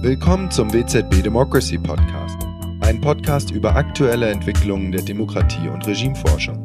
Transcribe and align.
Willkommen 0.00 0.48
zum 0.48 0.72
WZB 0.72 1.24
Democracy 1.24 1.76
Podcast, 1.76 2.38
ein 2.82 3.00
Podcast 3.00 3.50
über 3.50 3.74
aktuelle 3.74 4.28
Entwicklungen 4.28 4.92
der 4.92 5.02
Demokratie 5.02 5.68
und 5.68 5.84
Regimeforschung. 5.88 6.64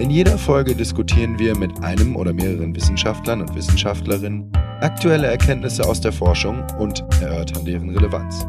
In 0.00 0.10
jeder 0.10 0.36
Folge 0.36 0.74
diskutieren 0.74 1.38
wir 1.38 1.56
mit 1.56 1.84
einem 1.84 2.16
oder 2.16 2.32
mehreren 2.32 2.74
Wissenschaftlern 2.74 3.42
und 3.42 3.54
Wissenschaftlerinnen 3.54 4.50
aktuelle 4.80 5.28
Erkenntnisse 5.28 5.88
aus 5.88 6.00
der 6.00 6.10
Forschung 6.10 6.64
und 6.80 7.04
erörtern 7.22 7.64
deren 7.64 7.90
Relevanz. 7.90 8.44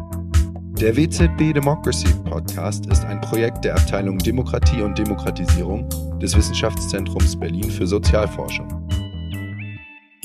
Der 0.82 0.98
WZB 0.98 1.54
Democracy 1.54 2.08
Podcast 2.26 2.88
ist 2.88 3.06
ein 3.06 3.22
Projekt 3.22 3.64
der 3.64 3.76
Abteilung 3.76 4.18
Demokratie 4.18 4.82
und 4.82 4.98
Demokratisierung 4.98 5.88
des 6.20 6.36
Wissenschaftszentrums 6.36 7.40
Berlin 7.40 7.70
für 7.70 7.86
Sozialforschung. 7.86 8.77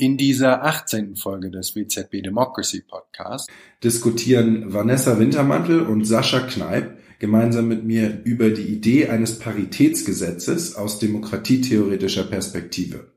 In 0.03 0.17
dieser 0.17 0.65
18. 0.65 1.15
Folge 1.15 1.49
des 1.49 1.77
WZB 1.77 2.21
Democracy 2.21 2.81
Podcast 2.81 3.49
diskutieren 3.85 4.73
Vanessa 4.73 5.17
Wintermantel 5.17 5.79
und 5.79 6.03
Sascha 6.03 6.41
Kneip 6.41 6.97
gemeinsam 7.19 7.69
mit 7.69 7.85
mir 7.85 8.19
über 8.25 8.49
die 8.49 8.63
Idee 8.63 9.07
eines 9.07 9.39
Paritätsgesetzes 9.39 10.75
aus 10.75 10.99
demokratietheoretischer 10.99 12.25
Perspektive. 12.25 13.13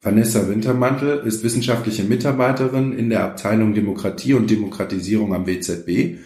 Vanessa 0.00 0.48
Wintermantel 0.48 1.20
ist 1.20 1.44
wissenschaftliche 1.44 2.02
Mitarbeiterin 2.02 2.92
in 2.92 3.08
der 3.08 3.22
Abteilung 3.22 3.72
Demokratie 3.72 4.34
und 4.34 4.50
Demokratisierung 4.50 5.34
am 5.34 5.46
WZB 5.46 6.18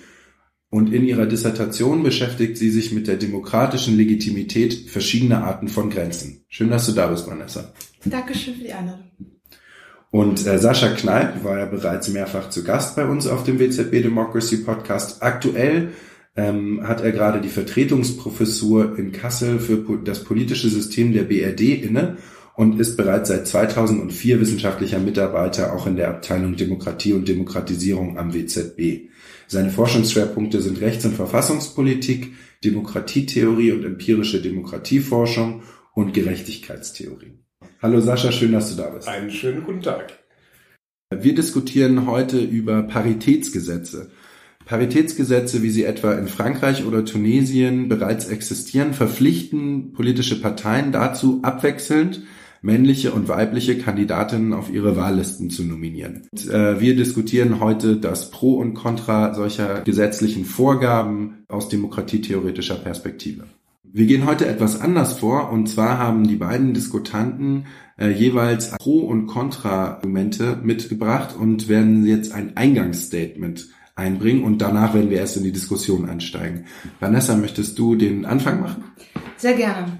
und 0.70 0.90
in 0.90 1.04
ihrer 1.04 1.26
Dissertation 1.26 2.02
beschäftigt 2.02 2.56
sie 2.56 2.70
sich 2.70 2.92
mit 2.92 3.08
der 3.08 3.16
demokratischen 3.18 3.98
Legitimität 3.98 4.72
verschiedener 4.88 5.44
Arten 5.44 5.68
von 5.68 5.90
Grenzen. 5.90 6.46
Schön, 6.48 6.70
dass 6.70 6.86
du 6.86 6.92
da 6.92 7.08
bist, 7.08 7.26
Vanessa. 7.26 7.74
Dankeschön 8.06 8.54
für 8.54 8.64
die 8.64 8.72
Einladung. 8.72 9.10
Und 10.10 10.44
äh, 10.44 10.58
Sascha 10.58 10.88
Kneip 10.88 11.44
war 11.44 11.58
ja 11.58 11.66
bereits 11.66 12.08
mehrfach 12.08 12.50
zu 12.50 12.64
Gast 12.64 12.96
bei 12.96 13.06
uns 13.06 13.26
auf 13.26 13.44
dem 13.44 13.60
WZB 13.60 14.02
Democracy 14.02 14.58
Podcast. 14.58 15.22
Aktuell 15.22 15.92
ähm, 16.36 16.86
hat 16.86 17.00
er 17.00 17.12
gerade 17.12 17.40
die 17.40 17.48
Vertretungsprofessur 17.48 18.98
in 18.98 19.12
Kassel 19.12 19.60
für 19.60 19.84
das 20.04 20.24
politische 20.24 20.68
System 20.68 21.12
der 21.12 21.24
BRD 21.24 21.84
inne 21.84 22.16
und 22.56 22.80
ist 22.80 22.96
bereits 22.96 23.28
seit 23.28 23.46
2004 23.46 24.40
wissenschaftlicher 24.40 24.98
Mitarbeiter 24.98 25.72
auch 25.72 25.86
in 25.86 25.96
der 25.96 26.08
Abteilung 26.08 26.56
Demokratie 26.56 27.12
und 27.12 27.28
Demokratisierung 27.28 28.18
am 28.18 28.34
WZB. 28.34 29.08
Seine 29.46 29.70
Forschungsschwerpunkte 29.70 30.60
sind 30.60 30.80
Rechts- 30.80 31.04
und 31.04 31.14
Verfassungspolitik, 31.14 32.32
Demokratietheorie 32.64 33.72
und 33.72 33.84
empirische 33.84 34.42
Demokratieforschung 34.42 35.62
und 35.94 36.14
Gerechtigkeitstheorie. 36.14 37.39
Hallo 37.82 37.98
Sascha, 38.00 38.30
schön, 38.30 38.52
dass 38.52 38.76
du 38.76 38.82
da 38.82 38.90
bist. 38.90 39.08
Einen 39.08 39.30
schönen 39.30 39.64
guten 39.64 39.80
Tag. 39.80 40.12
Wir 41.10 41.34
diskutieren 41.34 42.06
heute 42.06 42.38
über 42.38 42.82
Paritätsgesetze. 42.82 44.10
Paritätsgesetze, 44.66 45.62
wie 45.62 45.70
sie 45.70 45.84
etwa 45.84 46.12
in 46.12 46.28
Frankreich 46.28 46.84
oder 46.84 47.06
Tunesien 47.06 47.88
bereits 47.88 48.26
existieren, 48.26 48.92
verpflichten 48.92 49.94
politische 49.94 50.42
Parteien 50.42 50.92
dazu, 50.92 51.40
abwechselnd 51.42 52.22
männliche 52.62 53.12
und 53.12 53.28
weibliche 53.28 53.78
Kandidatinnen 53.78 54.52
auf 54.52 54.70
ihre 54.70 54.96
Wahllisten 54.96 55.48
zu 55.48 55.64
nominieren. 55.64 56.28
Äh, 56.34 56.80
wir 56.80 56.94
diskutieren 56.94 57.60
heute 57.60 57.96
das 57.96 58.30
Pro 58.30 58.54
und 58.54 58.74
Contra 58.74 59.34
solcher 59.34 59.80
gesetzlichen 59.80 60.44
Vorgaben 60.44 61.44
aus 61.48 61.70
demokratietheoretischer 61.70 62.76
Perspektive. 62.76 63.44
Wir 63.92 64.06
gehen 64.06 64.24
heute 64.24 64.46
etwas 64.46 64.80
anders 64.80 65.18
vor 65.18 65.50
und 65.50 65.68
zwar 65.68 65.98
haben 65.98 66.28
die 66.28 66.36
beiden 66.36 66.74
Diskutanten 66.74 67.66
äh, 67.98 68.10
jeweils 68.10 68.70
Pro- 68.70 69.00
und 69.00 69.26
Kontra-Argumente 69.26 70.60
mitgebracht 70.62 71.34
und 71.36 71.68
werden 71.68 72.06
jetzt 72.06 72.32
ein 72.32 72.56
Eingangsstatement 72.56 73.66
einbringen 73.96 74.44
und 74.44 74.58
danach 74.62 74.94
werden 74.94 75.10
wir 75.10 75.18
erst 75.18 75.38
in 75.38 75.42
die 75.42 75.50
Diskussion 75.50 76.08
einsteigen. 76.08 76.66
Vanessa, 77.00 77.36
möchtest 77.36 77.80
du 77.80 77.96
den 77.96 78.26
Anfang 78.26 78.60
machen? 78.60 78.84
Sehr 79.36 79.54
gerne. 79.54 79.98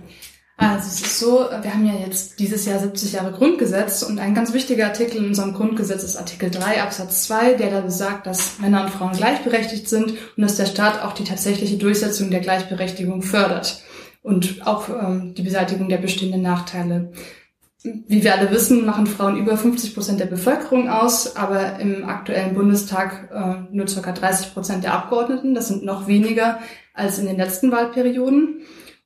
Also 0.60 0.88
es 0.88 1.00
ist 1.00 1.18
so, 1.18 1.48
wir 1.62 1.72
haben 1.72 1.86
ja 1.86 1.94
jetzt 1.94 2.38
dieses 2.38 2.66
Jahr 2.66 2.78
70 2.78 3.12
Jahre 3.14 3.32
Grundgesetz 3.32 4.02
und 4.02 4.18
ein 4.18 4.34
ganz 4.34 4.52
wichtiger 4.52 4.88
Artikel 4.88 5.16
in 5.16 5.28
unserem 5.28 5.54
Grundgesetz 5.54 6.04
ist 6.04 6.16
Artikel 6.16 6.50
3 6.50 6.82
Absatz 6.82 7.22
2, 7.24 7.54
der 7.54 7.70
da 7.70 7.80
besagt, 7.80 8.26
dass 8.26 8.58
Männer 8.58 8.84
und 8.84 8.90
Frauen 8.90 9.12
gleichberechtigt 9.12 9.88
sind 9.88 10.10
und 10.10 10.42
dass 10.42 10.56
der 10.56 10.66
Staat 10.66 11.02
auch 11.02 11.14
die 11.14 11.24
tatsächliche 11.24 11.78
Durchsetzung 11.78 12.30
der 12.30 12.40
Gleichberechtigung 12.40 13.22
fördert 13.22 13.82
und 14.22 14.66
auch 14.66 14.90
ähm, 14.90 15.32
die 15.34 15.42
Beseitigung 15.42 15.88
der 15.88 15.96
bestehenden 15.96 16.42
Nachteile. 16.42 17.10
Wie 17.82 18.22
wir 18.22 18.34
alle 18.34 18.50
wissen, 18.50 18.84
machen 18.84 19.06
Frauen 19.06 19.38
über 19.38 19.56
50 19.56 19.94
Prozent 19.94 20.20
der 20.20 20.26
Bevölkerung 20.26 20.90
aus, 20.90 21.36
aber 21.36 21.78
im 21.78 22.06
aktuellen 22.06 22.54
Bundestag 22.54 23.30
äh, 23.32 23.74
nur 23.74 23.86
ca. 23.86 24.12
30 24.12 24.52
Prozent 24.52 24.84
der 24.84 24.92
Abgeordneten. 24.92 25.54
Das 25.54 25.68
sind 25.68 25.86
noch 25.86 26.06
weniger 26.06 26.58
als 26.92 27.18
in 27.18 27.24
den 27.24 27.38
letzten 27.38 27.72
Wahlperioden. 27.72 28.60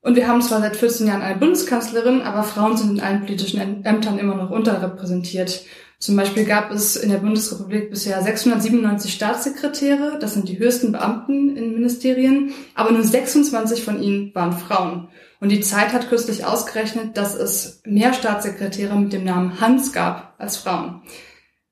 Und 0.05 0.17
wir 0.17 0.29
haben 0.29 0.43
zwar 0.43 0.61
seit 0.61 0.77
14 0.77 1.07
Jahren 1.07 1.23
eine 1.23 1.39
Bundeskanzlerin, 1.39 2.21
aber 2.21 2.43
Frauen 2.43 2.77
sind 2.77 2.91
in 2.91 3.01
allen 3.01 3.25
politischen 3.25 3.85
Ämtern 3.85 4.19
immer 4.19 4.35
noch 4.35 4.51
unterrepräsentiert. 4.51 5.65
Zum 5.99 6.15
Beispiel 6.15 6.45
gab 6.45 6.71
es 6.71 6.97
in 6.97 7.09
der 7.09 7.19
Bundesrepublik 7.19 7.89
bisher 7.89 8.23
697 8.23 9.15
Staatssekretäre, 9.15 10.19
das 10.21 10.35
sind 10.35 10.51
die 10.51 10.59
höchsten 10.59 10.93
Beamten 10.93 11.57
in 11.57 11.73
Ministerien, 11.73 12.53
aber 12.75 12.93
nur 12.93 13.03
26 13.03 13.83
von 13.83 14.03
ihnen 14.03 14.35
waren 14.35 14.53
Frauen. 14.53 15.09
Und 15.41 15.49
die 15.49 15.63
Zeit 15.63 15.95
hat 15.95 16.11
kürzlich 16.11 16.45
ausgerechnet, 16.45 17.17
dass 17.17 17.35
es 17.35 17.81
mehr 17.87 18.13
Staatssekretäre 18.13 18.95
mit 18.97 19.15
dem 19.15 19.25
Namen 19.25 19.59
Hans 19.63 19.95
gab 19.95 20.35
als 20.37 20.59
Frauen. 20.59 21.01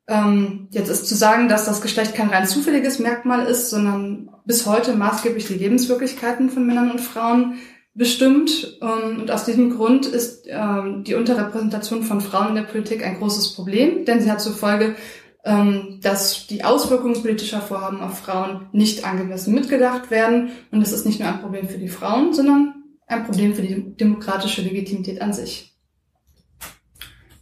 Ähm, 0.08 0.68
jetzt 0.70 0.88
ist 0.88 1.06
zu 1.06 1.14
sagen, 1.14 1.48
dass 1.48 1.66
das 1.66 1.82
Geschlecht 1.82 2.14
kein 2.14 2.30
rein 2.30 2.46
zufälliges 2.46 2.98
Merkmal 2.98 3.44
ist, 3.44 3.68
sondern 3.68 4.30
bis 4.46 4.64
heute 4.64 4.94
maßgeblich 4.94 5.46
die 5.46 5.54
Lebenswirklichkeiten 5.54 6.48
von 6.48 6.66
Männern 6.66 6.90
und 6.90 7.00
Frauen 7.00 7.58
bestimmt. 7.94 8.78
Ähm, 8.80 9.20
und 9.20 9.30
aus 9.30 9.44
diesem 9.44 9.76
Grund 9.76 10.06
ist 10.06 10.46
ähm, 10.48 11.04
die 11.04 11.14
Unterrepräsentation 11.14 12.02
von 12.02 12.20
Frauen 12.20 12.50
in 12.50 12.54
der 12.54 12.62
Politik 12.62 13.04
ein 13.04 13.18
großes 13.18 13.54
Problem, 13.54 14.04
denn 14.04 14.20
sie 14.20 14.30
hat 14.30 14.40
zur 14.40 14.54
Folge, 14.54 14.96
ähm, 15.44 15.98
dass 16.02 16.46
die 16.46 16.64
Auswirkungen 16.64 17.20
politischer 17.20 17.60
Vorhaben 17.60 18.00
auf 18.00 18.18
Frauen 18.18 18.68
nicht 18.72 19.04
angemessen 19.04 19.54
mitgedacht 19.54 20.10
werden. 20.10 20.50
Und 20.70 20.80
das 20.80 20.92
ist 20.92 21.04
nicht 21.04 21.20
nur 21.20 21.28
ein 21.28 21.40
Problem 21.40 21.68
für 21.68 21.78
die 21.78 21.88
Frauen, 21.88 22.32
sondern 22.32 22.74
ein 23.06 23.24
Problem 23.24 23.54
für 23.54 23.62
die 23.62 23.96
demokratische 23.96 24.62
Legitimität 24.62 25.20
an 25.20 25.32
sich. 25.32 25.71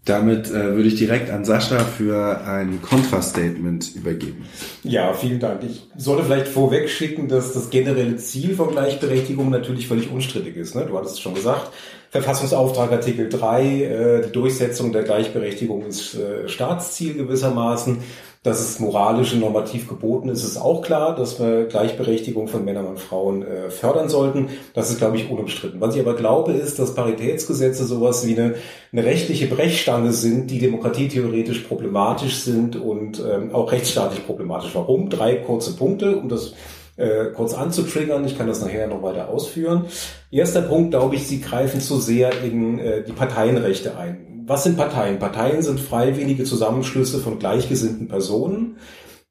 Damit 0.06 0.48
äh, 0.48 0.74
würde 0.74 0.88
ich 0.88 0.94
direkt 0.94 1.30
an 1.30 1.44
Sascha 1.44 1.78
für 1.80 2.40
ein 2.46 2.80
Kontrastatement 2.80 3.94
übergeben. 3.94 4.46
Ja, 4.82 5.12
vielen 5.12 5.40
Dank. 5.40 5.62
Ich 5.62 5.82
sollte 5.96 6.24
vielleicht 6.24 6.48
vorweg 6.48 6.88
schicken, 6.88 7.28
dass 7.28 7.52
das 7.52 7.68
generelle 7.68 8.16
Ziel 8.16 8.54
von 8.54 8.70
Gleichberechtigung 8.70 9.50
natürlich 9.50 9.86
völlig 9.86 10.10
unstrittig 10.10 10.56
ist. 10.56 10.74
Ne? 10.74 10.86
Du 10.86 10.96
hattest 10.96 11.14
es 11.14 11.20
schon 11.20 11.34
gesagt. 11.34 11.70
Verfassungsauftrag 12.10 12.90
Artikel 12.90 13.28
3, 13.28 13.62
äh, 13.62 14.26
die 14.26 14.32
Durchsetzung 14.32 14.92
der 14.92 15.02
Gleichberechtigung 15.02 15.84
ist 15.84 16.14
äh, 16.14 16.48
Staatsziel 16.48 17.14
gewissermaßen. 17.14 17.98
Dass 18.42 18.58
es 18.58 18.80
moralisch 18.80 19.34
und 19.34 19.40
normativ 19.40 19.86
geboten 19.86 20.30
ist, 20.30 20.44
ist 20.44 20.56
auch 20.56 20.80
klar, 20.80 21.14
dass 21.14 21.38
wir 21.38 21.66
Gleichberechtigung 21.66 22.48
von 22.48 22.64
Männern 22.64 22.86
und 22.86 22.98
Frauen 22.98 23.42
äh, 23.42 23.68
fördern 23.68 24.08
sollten. 24.08 24.48
Das 24.72 24.90
ist, 24.90 24.96
glaube 24.96 25.18
ich, 25.18 25.30
unumstritten. 25.30 25.78
Was 25.78 25.94
ich 25.94 26.00
aber 26.00 26.16
glaube, 26.16 26.52
ist, 26.52 26.78
dass 26.78 26.94
Paritätsgesetze 26.94 27.84
sowas 27.84 28.26
wie 28.26 28.40
eine, 28.40 28.54
eine 28.92 29.04
rechtliche 29.04 29.46
Brechstange 29.46 30.12
sind, 30.12 30.50
die 30.50 30.58
demokratietheoretisch 30.58 31.58
problematisch 31.60 32.36
sind 32.36 32.76
und 32.76 33.20
ähm, 33.20 33.54
auch 33.54 33.72
rechtsstaatlich 33.72 34.24
problematisch. 34.24 34.70
Warum? 34.74 35.10
Drei 35.10 35.34
kurze 35.34 35.76
Punkte, 35.76 36.16
um 36.16 36.30
das 36.30 36.54
äh, 36.96 37.26
kurz 37.34 37.52
anzutriggern. 37.52 38.24
Ich 38.24 38.38
kann 38.38 38.46
das 38.46 38.62
nachher 38.62 38.86
noch 38.86 39.02
weiter 39.02 39.28
ausführen. 39.28 39.84
Erster 40.30 40.62
Punkt, 40.62 40.92
glaube 40.92 41.16
ich, 41.16 41.26
sie 41.26 41.42
greifen 41.42 41.80
zu 41.82 41.98
sehr 41.98 42.30
in 42.42 42.78
äh, 42.78 43.02
die 43.04 43.12
Parteienrechte 43.12 43.98
ein 43.98 44.29
was 44.50 44.64
sind 44.64 44.76
Parteien? 44.76 45.20
Parteien 45.20 45.62
sind 45.62 45.78
freiwillige 45.78 46.42
Zusammenschlüsse 46.42 47.20
von 47.20 47.38
gleichgesinnten 47.38 48.08
Personen, 48.08 48.78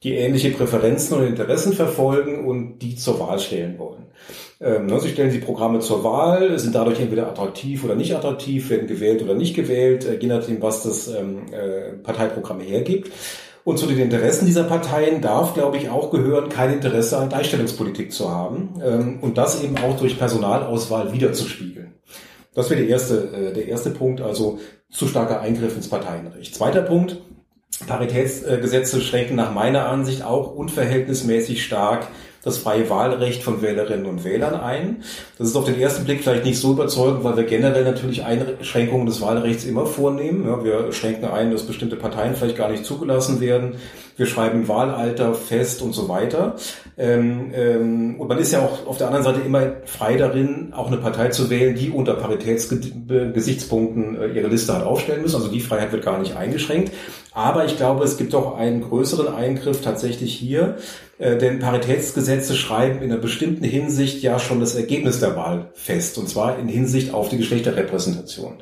die 0.01 0.16
ähnliche 0.16 0.50
Präferenzen 0.51 1.18
und 1.18 1.27
Interessen 1.27 1.74
verfolgen 1.74 2.45
und 2.48 2.80
die 2.80 2.95
zur 2.95 3.19
Wahl 3.19 3.38
stellen 3.38 3.77
wollen. 3.77 4.06
Ähm, 4.62 4.86
ne, 4.86 4.98
sie 5.01 5.10
stellen 5.10 5.33
die 5.33 5.39
Programme 5.39 5.81
zur 5.81 6.06
Wahl, 6.06 6.57
sind 6.57 6.74
dadurch 6.74 7.01
entweder 7.01 7.27
attraktiv 7.27 7.83
oder 7.83 7.95
nicht 7.95 8.16
attraktiv, 8.16 8.69
werden 8.69 8.88
gewählt 8.88 9.21
oder 9.21 9.33
nicht 9.33 9.57
gewählt, 9.57 10.06
äh, 10.06 10.18
je 10.18 10.27
nachdem, 10.30 10.62
was 10.62 10.83
das 10.83 11.10
ähm, 11.10 11.48
äh, 11.51 11.98
Parteiprogramm 12.01 12.62
hergibt. 12.62 13.12
Und 13.66 13.77
zu 13.77 13.88
den 13.88 14.00
Interessen 14.00 14.45
dieser 14.45 14.63
Parteien 14.63 15.19
darf, 15.19 15.54
glaube 15.54 15.75
ich, 15.75 15.89
auch 15.89 16.12
gehören, 16.12 16.48
kein 16.48 16.71
Interesse 16.71 17.18
an 17.18 17.27
Gleichstellungspolitik 17.27 18.13
zu 18.13 18.30
haben 18.30 18.75
ähm, 18.81 19.19
und 19.19 19.38
das 19.38 19.62
eben 19.62 19.77
auch 19.80 19.98
durch 19.98 20.18
Personalauswahl 20.18 21.12
wiederzuspiegeln. 21.12 21.79
Das 22.54 22.69
wäre 22.69 22.81
der 22.81 22.90
erste, 22.90 23.30
äh, 23.34 23.54
der 23.54 23.68
erste 23.68 23.92
Punkt, 23.92 24.22
also 24.22 24.60
zu 24.90 25.07
starker 25.07 25.42
Eingriff 25.42 25.75
ins 25.75 25.90
Parteienrecht. 25.90 26.56
Zweiter 26.56 26.81
Punkt, 26.81 27.18
Paritätsgesetze 27.88 29.01
schränken 29.01 29.36
nach 29.36 29.54
meiner 29.54 29.88
Ansicht 29.88 30.24
auch 30.24 30.54
unverhältnismäßig 30.56 31.63
stark 31.63 32.07
das 32.44 32.58
freie 32.58 32.90
Wahlrecht 32.90 33.44
von 33.44 33.62
Wählerinnen 33.62 34.06
und 34.06 34.24
Wählern 34.24 34.56
ein. 34.56 35.04
Das 35.38 35.48
ist 35.48 35.56
auf 35.56 35.66
den 35.66 35.80
ersten 35.80 36.06
Blick 36.06 36.24
vielleicht 36.24 36.46
nicht 36.46 36.60
so 36.60 36.72
überzeugend, 36.72 37.24
weil 37.24 37.38
wir 37.38 37.44
generell 37.44 37.84
natürlich 37.84 38.24
Einschränkungen 38.24 39.06
des 39.06 39.22
Wahlrechts 39.22 39.66
immer 39.66 39.86
vornehmen. 39.86 40.46
Ja, 40.46 40.64
wir 40.64 40.92
schränken 40.94 41.26
ein, 41.26 41.52
dass 41.52 41.64
bestimmte 41.64 41.98
Parteien 41.98 42.36
vielleicht 42.36 42.58
gar 42.58 42.70
nicht 42.70 42.86
zugelassen 42.86 43.42
werden. 43.42 43.76
wir 44.16 44.26
schreiben 44.26 44.68
Wahlalter 44.68 45.34
fest 45.34 45.82
und 45.82 45.94
so 45.94 46.10
weiter. 46.10 46.56
Ähm, 46.98 47.52
ähm, 47.54 48.20
und 48.20 48.28
man 48.28 48.38
ist 48.38 48.52
ja 48.52 48.60
auch 48.60 48.86
auf 48.86 48.98
der 48.98 49.08
anderen 49.08 49.24
Seite 49.24 49.40
immer 49.40 49.78
frei 49.86 50.18
darin, 50.18 50.74
auch 50.76 50.88
eine 50.88 50.98
Partei 50.98 51.30
zu 51.30 51.50
wählen, 51.50 51.76
die 51.76 51.90
unter 51.90 52.16
Paritätsgesichtspunkten 52.16 54.22
äh, 54.22 54.28
ihre 54.28 54.48
Liste 54.48 54.76
hat 54.76 54.84
aufstellen 54.84 55.22
müssen. 55.22 55.38
Also 55.38 55.48
die 55.48 55.62
Freiheit 55.62 55.94
wird 55.94 56.04
gar 56.04 56.20
nicht 56.20 56.36
eingeschränkt. 56.36 56.92
Aber 57.32 57.64
ich 57.64 57.78
glaube, 57.78 58.04
es 58.04 58.18
gibt 58.18 58.34
doch 58.34 58.58
einen 58.58 58.82
größeren 58.82 59.34
Eingriff 59.34 59.82
tatsächlich 59.82 60.36
hier, 60.36 60.76
äh, 61.19 61.38
denn 61.38 61.60
Paritätsgesetze 61.60 62.56
schreiben 62.56 63.01
in 63.01 63.12
einer 63.12 63.21
bestimmten 63.21 63.66
Hinsicht 63.66 64.24
ja 64.24 64.39
schon 64.39 64.62
das 64.62 64.75
Ergebnis 64.75 65.19
der 65.19 65.36
Wahl 65.36 65.69
fest, 65.74 66.18
und 66.18 66.30
zwar 66.30 66.57
in 66.57 66.69
Hinsicht 66.69 67.13
auf 67.13 67.27
die 67.27 67.38
Geschlechterrepräsentation. 67.38 68.56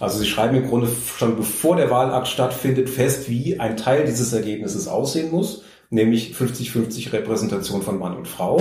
Also 0.00 0.18
sie 0.18 0.26
schreiben 0.26 0.56
im 0.56 0.68
Grunde 0.68 0.88
schon 1.16 1.36
bevor 1.36 1.76
der 1.76 1.88
Wahlakt 1.88 2.26
stattfindet 2.26 2.90
fest, 2.90 3.30
wie 3.30 3.60
ein 3.60 3.76
Teil 3.76 4.04
dieses 4.06 4.32
Ergebnisses 4.32 4.88
aussehen 4.88 5.30
muss, 5.30 5.62
nämlich 5.88 6.34
50-50 6.34 7.12
Repräsentation 7.12 7.82
von 7.82 7.98
Mann 8.00 8.16
und 8.16 8.26
Frau. 8.26 8.60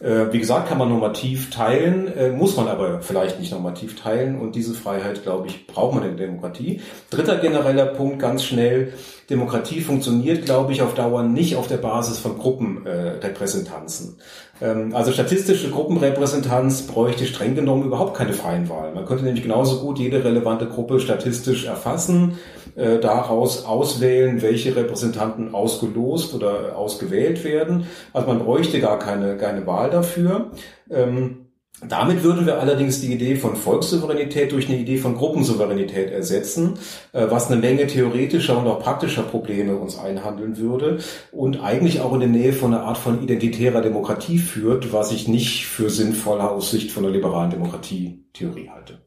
Äh, 0.00 0.32
wie 0.32 0.38
gesagt, 0.38 0.68
kann 0.68 0.78
man 0.78 0.88
normativ 0.88 1.50
teilen, 1.50 2.08
äh, 2.16 2.30
muss 2.30 2.56
man 2.56 2.68
aber 2.68 3.02
vielleicht 3.02 3.38
nicht 3.38 3.52
normativ 3.52 4.00
teilen 4.00 4.40
und 4.40 4.54
diese 4.54 4.72
Freiheit, 4.72 5.22
glaube 5.22 5.48
ich, 5.48 5.66
braucht 5.66 5.94
man 5.94 6.04
in 6.04 6.16
der 6.16 6.26
Demokratie. 6.26 6.80
Dritter 7.10 7.36
genereller 7.36 7.84
Punkt, 7.86 8.18
ganz 8.18 8.44
schnell, 8.44 8.94
Demokratie 9.28 9.80
funktioniert, 9.80 10.46
glaube 10.46 10.72
ich, 10.72 10.80
auf 10.82 10.94
Dauer 10.94 11.22
nicht 11.22 11.56
auf 11.56 11.68
der 11.68 11.76
Basis 11.76 12.18
von 12.18 12.38
Gruppenrepräsentanzen. 12.38 14.16
Ähm, 14.60 14.94
also 14.94 15.12
statistische 15.12 15.70
Gruppenrepräsentanz 15.70 16.82
bräuchte 16.82 17.26
streng 17.26 17.54
genommen 17.54 17.84
überhaupt 17.84 18.16
keine 18.16 18.32
freien 18.32 18.68
Wahlen. 18.68 18.94
Man 18.94 19.06
könnte 19.06 19.24
nämlich 19.24 19.42
genauso 19.42 19.80
gut 19.80 19.98
jede 19.98 20.24
relevante 20.24 20.66
Gruppe 20.66 20.98
statistisch 20.98 21.66
erfassen, 21.66 22.38
äh, 22.74 22.98
daraus 22.98 23.64
auswählen, 23.64 24.42
welche 24.42 24.74
Repräsentanten 24.74 25.54
ausgelost 25.54 26.34
oder 26.34 26.76
ausgewählt 26.76 27.44
werden. 27.44 27.86
Also 28.12 28.26
man 28.26 28.40
bräuchte 28.40 28.80
gar 28.80 28.98
keine, 28.98 29.36
keine 29.36 29.66
Wahl 29.66 29.89
dafür. 29.90 30.52
Ähm, 30.90 31.50
damit 31.88 32.22
würden 32.22 32.44
wir 32.44 32.60
allerdings 32.60 33.00
die 33.00 33.12
Idee 33.12 33.36
von 33.36 33.56
Volkssouveränität 33.56 34.52
durch 34.52 34.68
eine 34.68 34.78
Idee 34.78 34.98
von 34.98 35.14
Gruppensouveränität 35.14 36.10
ersetzen, 36.10 36.74
äh, 37.12 37.26
was 37.30 37.50
eine 37.50 37.60
Menge 37.60 37.86
theoretischer 37.86 38.58
und 38.58 38.66
auch 38.66 38.80
praktischer 38.80 39.22
Probleme 39.22 39.76
uns 39.76 39.98
einhandeln 39.98 40.58
würde 40.58 40.98
und 41.32 41.62
eigentlich 41.62 42.00
auch 42.00 42.12
in 42.12 42.20
der 42.20 42.28
Nähe 42.28 42.52
von 42.52 42.74
einer 42.74 42.84
Art 42.84 42.98
von 42.98 43.22
identitärer 43.22 43.80
Demokratie 43.80 44.38
führt, 44.38 44.92
was 44.92 45.10
ich 45.10 45.26
nicht 45.26 45.66
für 45.66 45.88
sinnvoll 45.88 46.40
aus 46.40 46.70
Sicht 46.70 46.92
von 46.92 47.02
der 47.02 47.12
liberalen 47.12 47.50
Demokratietheorie 47.50 48.68
halte. 48.68 49.06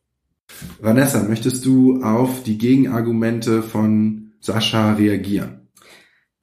Vanessa, 0.79 1.21
möchtest 1.23 1.65
du 1.65 2.01
auf 2.03 2.41
die 2.43 2.57
Gegenargumente 2.57 3.61
von 3.61 4.33
Sascha 4.39 4.93
reagieren? 4.93 5.69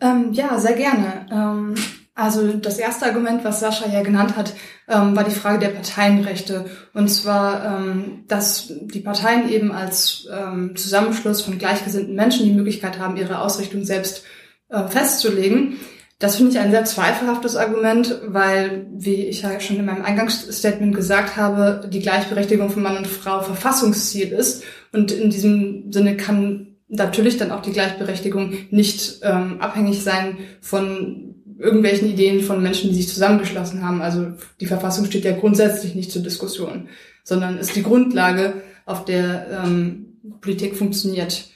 Ähm, 0.00 0.32
ja, 0.32 0.58
sehr 0.58 0.74
gerne. 0.74 1.26
Ähm 1.32 1.74
also 2.20 2.52
das 2.52 2.78
erste 2.78 3.06
Argument, 3.06 3.44
was 3.44 3.60
Sascha 3.60 3.88
ja 3.88 4.02
genannt 4.02 4.36
hat, 4.36 4.52
ähm, 4.88 5.16
war 5.16 5.24
die 5.24 5.30
Frage 5.30 5.58
der 5.58 5.68
Parteienrechte. 5.68 6.66
Und 6.92 7.08
zwar, 7.08 7.64
ähm, 7.64 8.24
dass 8.28 8.70
die 8.82 9.00
Parteien 9.00 9.48
eben 9.48 9.72
als 9.72 10.28
ähm, 10.30 10.76
Zusammenschluss 10.76 11.40
von 11.40 11.58
gleichgesinnten 11.58 12.14
Menschen 12.14 12.44
die 12.44 12.52
Möglichkeit 12.52 12.98
haben, 12.98 13.16
ihre 13.16 13.40
Ausrichtung 13.40 13.84
selbst 13.84 14.24
äh, 14.68 14.86
festzulegen. 14.86 15.76
Das 16.18 16.36
finde 16.36 16.52
ich 16.52 16.58
ein 16.58 16.70
sehr 16.70 16.84
zweifelhaftes 16.84 17.56
Argument, 17.56 18.20
weil, 18.26 18.86
wie 18.92 19.24
ich 19.24 19.40
ja 19.40 19.58
schon 19.58 19.78
in 19.78 19.86
meinem 19.86 20.04
Eingangsstatement 20.04 20.94
gesagt 20.94 21.38
habe, 21.38 21.88
die 21.90 22.00
Gleichberechtigung 22.00 22.68
von 22.68 22.82
Mann 22.82 22.98
und 22.98 23.06
Frau 23.06 23.40
Verfassungsziel 23.40 24.28
ist. 24.32 24.62
Und 24.92 25.10
in 25.10 25.30
diesem 25.30 25.90
Sinne 25.90 26.18
kann 26.18 26.76
natürlich 26.88 27.38
dann 27.38 27.50
auch 27.50 27.62
die 27.62 27.72
Gleichberechtigung 27.72 28.52
nicht 28.70 29.20
ähm, 29.22 29.60
abhängig 29.60 30.02
sein 30.02 30.36
von 30.60 31.39
irgendwelchen 31.60 32.08
Ideen 32.08 32.40
von 32.40 32.62
Menschen, 32.62 32.90
die 32.90 32.96
sich 32.96 33.08
zusammengeschlossen 33.08 33.84
haben. 33.84 34.02
Also 34.02 34.32
die 34.60 34.66
Verfassung 34.66 35.04
steht 35.04 35.24
ja 35.24 35.36
grundsätzlich 35.36 35.94
nicht 35.94 36.10
zur 36.10 36.22
Diskussion, 36.22 36.88
sondern 37.22 37.58
ist 37.58 37.76
die 37.76 37.82
Grundlage, 37.82 38.62
auf 38.86 39.04
der 39.04 39.62
ähm, 39.64 40.18
Politik 40.40 40.76
funktioniert. 40.76 41.48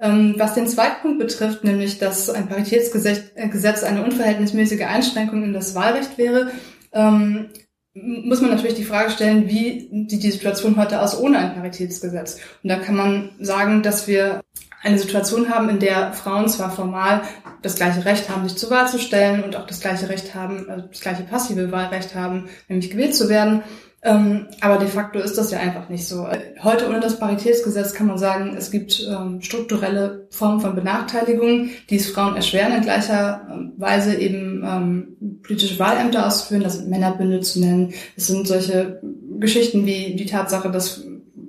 Ähm, 0.00 0.34
was 0.38 0.54
den 0.54 0.66
zweiten 0.66 1.02
Punkt 1.02 1.18
betrifft, 1.18 1.62
nämlich 1.62 1.98
dass 1.98 2.30
ein 2.30 2.48
Paritätsgesetz 2.48 3.82
eine 3.82 4.02
unverhältnismäßige 4.02 4.82
Einschränkung 4.82 5.44
in 5.44 5.52
das 5.52 5.74
Wahlrecht 5.74 6.16
wäre, 6.16 6.50
ähm, 6.92 7.50
muss 7.92 8.40
man 8.40 8.50
natürlich 8.50 8.76
die 8.76 8.84
Frage 8.84 9.10
stellen, 9.10 9.48
wie 9.48 10.06
sieht 10.08 10.22
die 10.22 10.30
Situation 10.30 10.76
heute 10.76 11.02
aus 11.02 11.18
ohne 11.18 11.38
ein 11.38 11.54
Paritätsgesetz? 11.54 12.38
Und 12.62 12.70
da 12.70 12.76
kann 12.76 12.94
man 12.94 13.30
sagen, 13.40 13.82
dass 13.82 14.06
wir 14.06 14.42
eine 14.82 14.98
Situation 14.98 15.50
haben, 15.50 15.68
in 15.68 15.78
der 15.78 16.12
Frauen 16.12 16.48
zwar 16.48 16.70
formal 16.70 17.22
das 17.62 17.76
gleiche 17.76 18.04
Recht 18.04 18.30
haben, 18.30 18.48
sich 18.48 18.56
zur 18.56 18.70
Wahl 18.70 18.88
zu 18.88 18.98
stellen 18.98 19.44
und 19.44 19.56
auch 19.56 19.66
das 19.66 19.80
gleiche 19.80 20.08
Recht 20.08 20.34
haben, 20.34 20.68
also 20.70 20.86
das 20.86 21.00
gleiche 21.00 21.22
passive 21.22 21.70
Wahlrecht 21.70 22.14
haben, 22.14 22.48
nämlich 22.68 22.90
gewählt 22.90 23.14
zu 23.14 23.28
werden. 23.28 23.62
Ähm, 24.02 24.46
aber 24.62 24.78
de 24.78 24.88
facto 24.88 25.18
ist 25.18 25.36
das 25.36 25.50
ja 25.50 25.58
einfach 25.58 25.90
nicht 25.90 26.08
so. 26.08 26.26
Heute 26.62 26.88
ohne 26.88 27.00
das 27.00 27.18
Paritätsgesetz 27.18 27.92
kann 27.92 28.06
man 28.06 28.16
sagen, 28.16 28.54
es 28.56 28.70
gibt 28.70 29.06
ähm, 29.06 29.42
strukturelle 29.42 30.26
Formen 30.30 30.60
von 30.60 30.74
Benachteiligung, 30.74 31.68
die 31.90 31.96
es 31.96 32.08
Frauen 32.08 32.34
erschweren, 32.34 32.72
in 32.72 32.80
gleicher 32.80 33.46
ähm, 33.52 33.72
Weise 33.76 34.14
eben 34.14 34.64
ähm, 34.64 35.40
politische 35.42 35.78
Wahlämter 35.78 36.26
auszuführen. 36.26 36.62
Das 36.62 36.76
sind 36.76 36.88
Männerbünde 36.88 37.40
zu 37.40 37.60
nennen. 37.60 37.92
Es 38.16 38.26
sind 38.26 38.48
solche 38.48 39.02
Geschichten 39.38 39.84
wie 39.84 40.16
die 40.16 40.26
Tatsache, 40.26 40.70
dass 40.70 41.04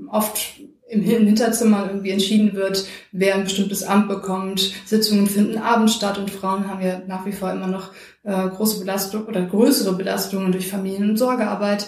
oft 0.09 0.60
im 0.91 1.03
Hinterzimmer 1.03 1.88
irgendwie 1.88 2.11
entschieden 2.11 2.53
wird, 2.53 2.85
wer 3.13 3.35
ein 3.35 3.45
bestimmtes 3.45 3.83
Amt 3.83 4.09
bekommt. 4.09 4.73
Sitzungen 4.85 5.27
finden 5.27 5.57
abends 5.57 5.95
statt 5.95 6.17
und 6.17 6.29
Frauen 6.29 6.67
haben 6.67 6.81
ja 6.81 7.01
nach 7.07 7.25
wie 7.25 7.31
vor 7.31 7.51
immer 7.51 7.67
noch 7.67 7.91
äh, 8.23 8.49
große 8.49 8.79
Belastung 8.79 9.25
oder 9.25 9.41
größere 9.41 9.95
Belastungen 9.95 10.51
durch 10.51 10.67
Familien- 10.67 11.11
und 11.11 11.17
Sorgearbeit. 11.17 11.88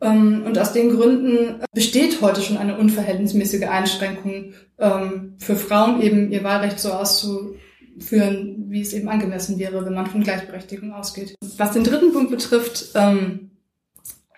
Ähm, 0.00 0.44
und 0.46 0.56
aus 0.56 0.72
den 0.72 0.90
Gründen 0.90 1.62
besteht 1.74 2.20
heute 2.20 2.40
schon 2.40 2.58
eine 2.58 2.78
unverhältnismäßige 2.78 3.64
Einschränkung 3.64 4.54
ähm, 4.78 5.34
für 5.38 5.56
Frauen, 5.56 6.00
eben 6.00 6.30
ihr 6.30 6.44
Wahlrecht 6.44 6.78
so 6.78 6.92
auszuführen, 6.92 8.66
wie 8.68 8.82
es 8.82 8.92
eben 8.92 9.08
angemessen 9.08 9.58
wäre, 9.58 9.84
wenn 9.84 9.94
man 9.94 10.06
von 10.06 10.22
Gleichberechtigung 10.22 10.92
ausgeht. 10.92 11.34
Was 11.56 11.72
den 11.72 11.82
dritten 11.82 12.12
Punkt 12.12 12.30
betrifft, 12.30 12.90
ähm, 12.94 13.50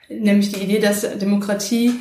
nämlich 0.09 0.53
die 0.53 0.63
Idee, 0.63 0.79
dass 0.79 1.03
Demokratie 1.19 1.93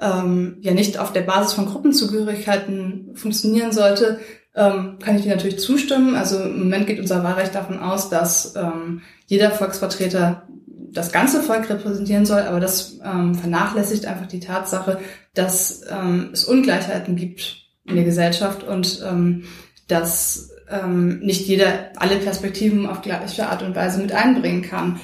ähm, 0.00 0.58
ja 0.60 0.72
nicht 0.72 0.98
auf 0.98 1.12
der 1.12 1.22
Basis 1.22 1.52
von 1.52 1.66
Gruppenzugehörigkeiten 1.66 3.12
funktionieren 3.14 3.72
sollte, 3.72 4.20
ähm, 4.54 4.98
kann 5.02 5.16
ich 5.16 5.22
dir 5.22 5.34
natürlich 5.34 5.58
zustimmen. 5.58 6.14
Also 6.14 6.40
im 6.42 6.58
Moment 6.60 6.86
geht 6.86 7.00
unser 7.00 7.22
Wahlrecht 7.24 7.54
davon 7.54 7.78
aus, 7.78 8.08
dass 8.08 8.54
ähm, 8.56 9.02
jeder 9.26 9.50
Volksvertreter 9.50 10.46
das 10.92 11.10
ganze 11.10 11.42
Volk 11.42 11.68
repräsentieren 11.68 12.24
soll, 12.24 12.42
aber 12.42 12.60
das 12.60 12.98
ähm, 13.04 13.34
vernachlässigt 13.34 14.06
einfach 14.06 14.26
die 14.26 14.40
Tatsache, 14.40 15.00
dass 15.34 15.82
ähm, 15.90 16.30
es 16.32 16.44
Ungleichheiten 16.44 17.16
gibt 17.16 17.56
in 17.84 17.96
der 17.96 18.04
Gesellschaft 18.04 18.62
und 18.62 19.02
ähm, 19.04 19.44
dass 19.88 20.50
ähm, 20.70 21.18
nicht 21.18 21.46
jeder 21.46 21.90
alle 21.96 22.16
Perspektiven 22.16 22.86
auf 22.86 23.02
gleiche 23.02 23.48
Art 23.48 23.62
und 23.62 23.74
Weise 23.74 24.00
mit 24.00 24.12
einbringen 24.12 24.62
kann. 24.62 25.00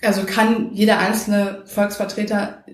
Also 0.00 0.22
kann 0.24 0.70
jeder 0.72 0.98
einzelne 0.98 1.62
Volksvertreter 1.66 2.64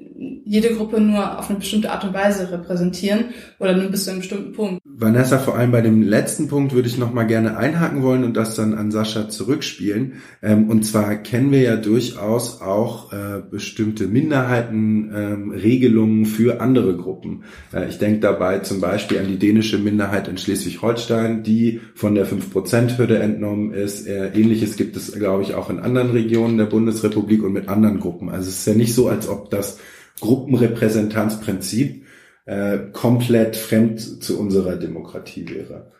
jede 0.49 0.75
Gruppe 0.75 0.99
nur 0.99 1.39
auf 1.39 1.51
eine 1.51 1.59
bestimmte 1.59 1.93
Art 1.93 2.05
und 2.05 2.15
Weise 2.15 2.51
repräsentieren 2.51 3.27
oder 3.59 3.77
nur 3.77 3.91
bis 3.91 4.05
zu 4.05 4.11
einem 4.11 4.21
bestimmten 4.21 4.53
Punkt. 4.53 4.81
Vanessa, 4.85 5.37
vor 5.39 5.59
allem 5.59 5.73
bei 5.73 5.83
dem 5.83 6.01
letzten 6.03 6.49
Punkt 6.49 6.73
würde 6.73 6.89
ich 6.89 6.97
nochmal 6.97 7.27
gerne 7.27 7.59
einhaken 7.59 8.03
wollen 8.03 8.25
und 8.25 8.35
das 8.35 8.55
dann 8.55 8.73
an 8.73 8.91
Sascha 8.91 9.29
zurückspielen. 9.29 10.15
Ähm, 10.43 10.71
und 10.71 10.87
zwar 10.87 11.17
kennen 11.17 11.53
wir 11.53 11.61
ja 11.61 11.77
durchaus 11.77 12.63
auch 12.63 13.13
äh, 13.13 13.43
bestimmte 13.49 14.07
Minderheitenregelungen 14.07 16.21
ähm, 16.21 16.27
für 16.27 16.63
andere 16.63 16.97
Gruppen. 16.97 17.45
Äh, 17.75 17.91
ich 17.91 17.99
denke 17.99 18.21
dabei 18.21 18.61
zum 18.61 18.81
Beispiel 18.81 19.19
an 19.19 19.29
die 19.29 19.39
dänische 19.39 19.77
Minderheit 19.77 20.29
in 20.29 20.39
Schleswig-Holstein, 20.39 21.43
die 21.43 21.83
von 21.95 22.15
der 22.15 22.27
5%-Hürde 22.27 23.19
entnommen 23.19 23.75
ist. 23.75 24.07
Äh, 24.07 24.29
ähnliches 24.29 24.77
gibt 24.77 24.97
es, 24.97 25.13
glaube 25.13 25.43
ich, 25.43 25.55
auch 25.55 25.69
in 25.69 25.79
anderen 25.79 26.13
Regionen 26.13 26.57
der 26.57 26.65
Bundesrepublik 26.65 27.43
und 27.43 27.53
mit 27.53 27.69
anderen 27.69 28.01
Gruppen. 28.01 28.31
Also 28.31 28.49
es 28.49 28.61
ist 28.61 28.67
ja 28.67 28.73
nicht 28.73 28.95
so, 28.95 29.09
als 29.09 29.29
ob 29.29 29.51
das 29.51 29.77
Gruppenrepräsentanzprinzip 30.21 32.05
äh, 32.47 32.79
komplett 32.93 33.57
fremd 33.57 34.23
zu 34.23 34.39
unserer 34.39 34.77
Demokratie 34.77 35.49
wäre. 35.49 35.93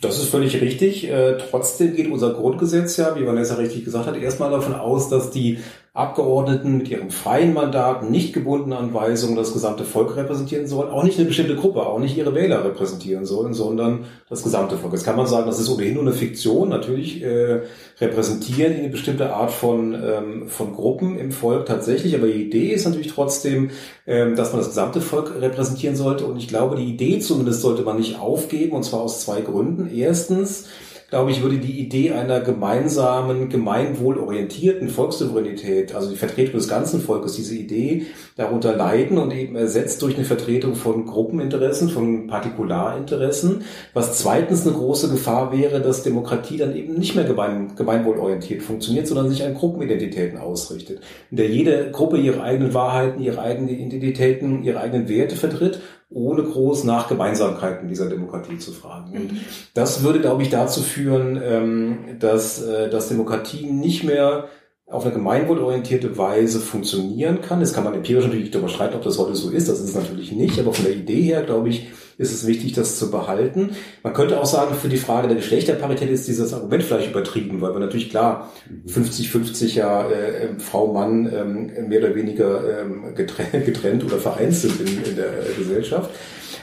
Das 0.00 0.18
ist 0.18 0.28
völlig 0.28 0.60
richtig. 0.60 1.08
Äh, 1.10 1.38
trotzdem 1.38 1.94
geht 1.96 2.10
unser 2.10 2.34
Grundgesetz 2.34 2.96
ja, 2.98 3.18
wie 3.18 3.26
Vanessa 3.26 3.54
richtig 3.54 3.84
gesagt 3.84 4.06
hat, 4.06 4.16
erstmal 4.16 4.50
davon 4.50 4.74
aus, 4.74 5.08
dass 5.08 5.30
die 5.30 5.58
Abgeordneten 5.96 6.76
mit 6.76 6.88
ihrem 6.90 7.10
freien 7.10 7.54
Mandat 7.54 8.08
nicht 8.10 8.32
gebunden 8.32 8.72
an 8.72 8.92
Weisungen 8.92 9.36
das 9.36 9.52
gesamte 9.52 9.84
Volk 9.84 10.14
repräsentieren 10.16 10.66
sollen, 10.66 10.90
auch 10.90 11.04
nicht 11.04 11.18
eine 11.18 11.26
bestimmte 11.26 11.56
Gruppe, 11.56 11.86
auch 11.86 11.98
nicht 11.98 12.16
ihre 12.16 12.34
Wähler 12.34 12.64
repräsentieren 12.64 13.24
sollen, 13.24 13.54
sondern 13.54 14.04
das 14.28 14.42
gesamte 14.42 14.76
Volk. 14.76 14.92
Jetzt 14.92 15.04
kann 15.04 15.16
man 15.16 15.26
sagen, 15.26 15.46
das 15.46 15.58
ist 15.58 15.70
ohnehin 15.70 15.94
nur 15.94 16.02
eine 16.02 16.12
Fiktion. 16.12 16.68
Natürlich 16.68 17.22
äh, 17.22 17.62
repräsentieren 17.98 18.74
die 18.74 18.80
eine 18.80 18.88
bestimmte 18.90 19.32
Art 19.32 19.50
von, 19.50 19.94
ähm, 19.94 20.48
von 20.48 20.74
Gruppen 20.74 21.18
im 21.18 21.32
Volk 21.32 21.66
tatsächlich, 21.66 22.14
aber 22.14 22.26
die 22.26 22.44
Idee 22.44 22.72
ist 22.72 22.84
natürlich 22.84 23.12
trotzdem, 23.12 23.70
ähm, 24.06 24.36
dass 24.36 24.52
man 24.52 24.60
das 24.60 24.68
gesamte 24.68 25.00
Volk 25.00 25.40
repräsentieren 25.40 25.96
sollte. 25.96 26.26
Und 26.26 26.36
ich 26.36 26.48
glaube, 26.48 26.76
die 26.76 26.84
Idee 26.84 27.20
zumindest 27.20 27.62
sollte 27.62 27.82
man 27.82 27.96
nicht 27.96 28.20
aufgeben, 28.20 28.76
und 28.76 28.82
zwar 28.82 29.00
aus 29.00 29.22
zwei 29.22 29.40
Gründen. 29.40 29.90
Erstens, 29.94 30.66
glaube 31.08 31.30
ich, 31.30 31.40
würde 31.40 31.58
die 31.58 31.78
Idee 31.78 32.12
einer 32.12 32.40
gemeinsamen, 32.40 33.48
gemeinwohlorientierten 33.48 34.88
Volkssouveränität, 34.88 35.94
also 35.94 36.10
die 36.10 36.16
Vertretung 36.16 36.54
des 36.54 36.68
ganzen 36.68 37.00
Volkes, 37.00 37.34
diese 37.34 37.54
Idee 37.54 38.06
darunter 38.36 38.74
leiden 38.74 39.18
und 39.18 39.32
eben 39.32 39.54
ersetzt 39.54 40.02
durch 40.02 40.16
eine 40.16 40.24
Vertretung 40.24 40.74
von 40.74 41.06
Gruppeninteressen, 41.06 41.90
von 41.90 42.26
Partikularinteressen, 42.26 43.62
was 43.94 44.18
zweitens 44.18 44.66
eine 44.66 44.76
große 44.76 45.08
Gefahr 45.10 45.56
wäre, 45.56 45.80
dass 45.80 46.02
Demokratie 46.02 46.56
dann 46.56 46.74
eben 46.74 46.94
nicht 46.94 47.14
mehr 47.14 47.24
gemein, 47.24 47.76
gemeinwohlorientiert 47.76 48.62
funktioniert, 48.62 49.06
sondern 49.06 49.30
sich 49.30 49.44
an 49.44 49.54
Gruppenidentitäten 49.54 50.38
ausrichtet, 50.38 51.00
in 51.30 51.36
der 51.36 51.48
jede 51.48 51.92
Gruppe 51.92 52.18
ihre 52.18 52.42
eigenen 52.42 52.74
Wahrheiten, 52.74 53.22
ihre 53.22 53.40
eigenen 53.40 53.68
Identitäten, 53.68 54.64
ihre 54.64 54.80
eigenen 54.80 55.08
Werte 55.08 55.36
vertritt 55.36 55.80
ohne 56.08 56.44
groß 56.44 56.84
nach 56.84 57.08
Gemeinsamkeiten 57.08 57.88
dieser 57.88 58.08
Demokratie 58.08 58.58
zu 58.58 58.72
fragen. 58.72 59.12
Und 59.12 59.32
mhm. 59.32 59.40
das 59.74 60.02
würde, 60.02 60.20
glaube 60.20 60.42
ich, 60.42 60.50
dazu 60.50 60.82
führen, 60.82 61.40
ähm, 61.42 61.98
dass, 62.18 62.62
äh, 62.62 62.88
dass 62.88 63.08
Demokratie 63.08 63.66
nicht 63.66 64.04
mehr 64.04 64.48
auf 64.88 65.04
eine 65.04 65.14
gemeinwohlorientierte 65.14 66.16
Weise 66.16 66.60
funktionieren 66.60 67.40
kann. 67.42 67.58
Das 67.58 67.72
kann 67.72 67.82
man 67.82 67.94
empirisch 67.94 68.24
natürlich 68.24 68.52
darüber 68.52 68.68
streiten, 68.68 68.94
ob 68.94 69.02
das 69.02 69.18
heute 69.18 69.34
so 69.34 69.50
ist. 69.50 69.68
Das 69.68 69.80
ist 69.80 69.88
es 69.88 69.94
natürlich 69.96 70.30
nicht. 70.30 70.60
Aber 70.60 70.72
von 70.72 70.84
der 70.84 70.94
Idee 70.94 71.22
her, 71.22 71.42
glaube 71.42 71.70
ich, 71.70 71.88
ist 72.18 72.32
es 72.32 72.46
wichtig, 72.46 72.72
das 72.72 72.96
zu 72.96 73.10
behalten. 73.10 73.72
Man 74.04 74.14
könnte 74.14 74.40
auch 74.40 74.46
sagen, 74.46 74.76
für 74.76 74.88
die 74.88 74.96
Frage 74.96 75.26
der 75.26 75.38
Geschlechterparität 75.38 76.08
ist 76.08 76.28
dieses 76.28 76.54
Argument 76.54 76.84
vielleicht 76.84 77.10
übertrieben, 77.10 77.60
weil 77.60 77.72
wir 77.72 77.80
natürlich 77.80 78.10
klar 78.10 78.52
50-50 78.86 79.74
ja 79.74 80.08
äh, 80.08 80.58
Frau, 80.58 80.92
Mann 80.92 81.30
ähm, 81.34 81.88
mehr 81.88 81.98
oder 81.98 82.14
weniger 82.14 82.80
ähm, 82.80 83.14
getrennt, 83.16 83.66
getrennt 83.66 84.04
oder 84.04 84.18
vereint 84.18 84.54
sind 84.54 84.80
in, 84.80 85.04
in 85.04 85.16
der 85.16 85.32
Gesellschaft. 85.58 86.10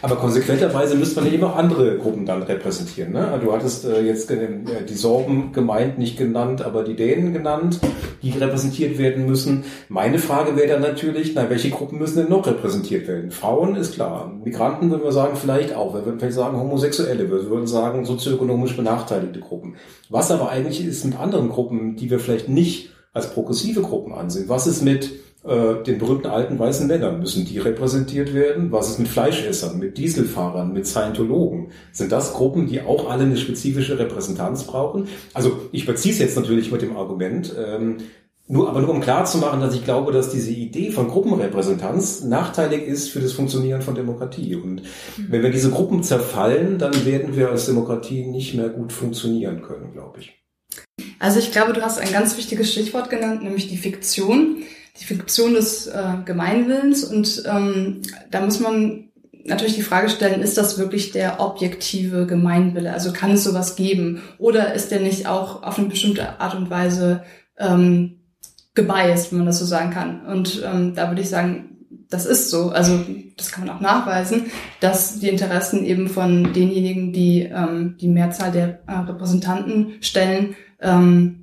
Aber 0.04 0.18
konsequenterweise 0.18 0.96
müsste 0.96 1.22
man 1.22 1.32
eben 1.32 1.46
auch 1.46 1.56
andere 1.56 1.98
Gruppen 1.98 2.26
dann 2.26 2.44
repräsentieren. 2.44 3.14
Ne? 3.14 3.40
Du 3.42 3.54
hattest 3.54 3.86
äh, 3.86 4.02
jetzt 4.02 4.30
äh, 4.32 4.50
die 4.88 4.96
Sorben 4.96 5.54
gemeint, 5.54 5.98
nicht 5.98 6.18
genannt, 6.18 6.62
aber 6.62 6.84
die 6.84 6.98
Dänen 6.98 7.32
genannt, 7.32 7.80
die 8.22 8.32
repräsentiert 8.32 8.98
werden 8.98 9.26
müssen. 9.26 9.64
Meine 9.88 10.20
Frage 10.20 10.58
wäre 10.58 10.68
dann 10.68 10.82
natürlich, 10.82 11.36
na, 11.36 11.50
welche 11.50 11.70
Gruppen 11.70 12.00
müssen 12.00 12.18
denn 12.18 12.30
noch 12.30 12.46
repräsentiert 12.46 13.08
werden? 13.08 13.32
Frauen 13.32 13.78
ist 13.78 13.94
klar. 13.94 14.30
Migranten 14.44 14.92
würden 14.92 15.06
wir 15.06 15.14
sagen, 15.14 15.38
vielleicht 15.38 15.74
auch. 15.74 15.94
Wir 15.94 16.06
würden 16.06 16.20
vielleicht 16.20 16.36
sagen 16.36 16.60
Homosexuelle. 16.60 17.32
Wir 17.32 17.50
würden 17.50 17.68
sagen 17.68 18.04
sozioökonomisch 18.04 18.76
benachteiligte 18.76 19.40
Gruppen. 19.40 19.78
Was 20.10 20.32
aber 20.32 20.50
eigentlich 20.50 20.86
ist 20.86 21.06
mit 21.06 21.18
anderen 21.18 21.48
Gruppen, 21.48 21.96
die 21.96 22.10
wir 22.10 22.20
vielleicht 22.20 22.50
nicht 22.50 22.90
als 23.14 23.32
progressive 23.32 23.82
Gruppen 23.82 24.14
ansehen? 24.14 24.50
Was 24.50 24.68
ist 24.68 24.82
mit 24.82 25.12
äh, 25.44 25.84
den 25.84 25.98
berühmten 25.98 26.28
alten 26.28 26.58
weißen 26.58 26.88
Männern. 26.88 27.20
Müssen 27.20 27.46
die 27.46 27.60
repräsentiert 27.60 28.34
werden? 28.34 28.72
Was 28.72 28.90
ist 28.90 29.00
mit 29.00 29.08
Fleischessern, 29.10 29.78
mit 29.78 29.98
Dieselfahrern, 29.98 30.72
mit 30.72 30.88
Scientologen? 30.88 31.72
Sind 31.92 32.12
das 32.12 32.34
Gruppen, 32.34 32.68
die 32.68 32.82
auch 32.82 33.10
alle 33.10 33.24
eine 33.24 33.38
spezifische 33.38 34.00
Repräsentanz 34.00 34.64
brauchen? 34.64 35.08
Also 35.34 35.60
ich 35.72 35.86
beziehe 35.86 36.14
es 36.14 36.20
jetzt 36.20 36.38
natürlich 36.38 36.72
mit 36.72 36.82
dem 36.82 36.96
Argument, 36.96 37.54
ähm, 37.58 37.98
nur, 38.48 38.70
aber 38.70 38.82
nur 38.82 38.90
um 38.90 39.00
klar 39.00 39.24
dass 39.24 39.74
ich 39.74 39.86
glaube, 39.86 40.12
dass 40.12 40.30
diese 40.30 40.52
Idee 40.52 40.92
von 40.92 41.08
Gruppenrepräsentanz 41.08 42.24
nachteilig 42.24 42.86
ist 42.86 43.10
für 43.10 43.22
das 43.22 43.32
Funktionieren 43.32 43.82
von 43.82 43.96
Demokratie. 43.96 44.56
Und 44.56 44.84
wenn 45.30 45.44
wir 45.44 45.50
diese 45.50 45.72
Gruppen 45.72 46.04
zerfallen, 46.04 46.78
dann 46.78 47.06
werden 47.06 47.38
wir 47.38 47.50
als 47.50 47.66
Demokratie 47.66 48.26
nicht 48.26 48.54
mehr 48.54 48.70
gut 48.70 48.92
funktionieren 48.92 49.62
können, 49.62 49.94
glaube 49.94 50.20
ich. 50.20 50.44
Also 51.20 51.40
ich 51.40 51.54
glaube, 51.54 51.72
du 51.72 51.82
hast 51.82 52.00
ein 52.00 52.12
ganz 52.12 52.38
wichtiges 52.38 52.72
Stichwort 52.72 53.10
genannt, 53.10 53.44
nämlich 53.44 53.70
die 53.70 53.78
Fiktion 53.78 54.64
die 55.00 55.06
Fiktion 55.06 55.54
des 55.54 55.88
äh, 55.88 56.04
Gemeinwillens. 56.26 57.04
Und 57.04 57.44
ähm, 57.46 58.02
da 58.32 58.42
muss 58.42 58.60
man 58.60 59.10
natürlich 59.46 59.76
die 59.76 59.82
Frage 59.82 60.10
stellen, 60.10 60.42
ist 60.42 60.58
das 60.58 60.78
wirklich 60.78 61.12
der 61.12 61.40
objektive 61.40 62.26
Gemeinwille? 62.28 62.94
Also 62.94 63.12
kann 63.12 63.32
es 63.32 63.44
sowas 63.44 63.76
geben? 63.76 64.22
Oder 64.38 64.74
ist 64.74 64.92
der 64.92 65.00
nicht 65.00 65.28
auch 65.28 65.64
auf 65.64 65.78
eine 65.78 65.90
bestimmte 65.90 66.40
Art 66.40 66.56
und 66.56 66.70
Weise 66.70 67.24
ähm, 67.58 68.20
gebiased, 68.76 69.32
wenn 69.32 69.40
man 69.40 69.48
das 69.48 69.60
so 69.60 69.66
sagen 69.66 69.92
kann? 69.92 70.26
Und 70.26 70.64
ähm, 70.66 70.96
da 70.96 71.10
würde 71.10 71.22
ich 71.22 71.30
sagen, 71.30 71.70
das 72.10 72.26
ist 72.26 72.50
so. 72.50 72.70
Also 72.70 73.04
das 73.38 73.52
kann 73.52 73.66
man 73.66 73.76
auch 73.76 73.82
nachweisen, 73.82 74.52
dass 74.80 75.20
die 75.20 75.30
Interessen 75.30 75.84
eben 75.84 76.08
von 76.08 76.54
denjenigen, 76.54 77.12
die 77.12 77.42
ähm, 77.42 77.98
die 78.00 78.08
Mehrzahl 78.08 78.52
der 78.52 78.84
äh, 78.88 78.94
Repräsentanten 78.94 79.94
stellen, 80.02 80.56
ähm, 80.80 81.43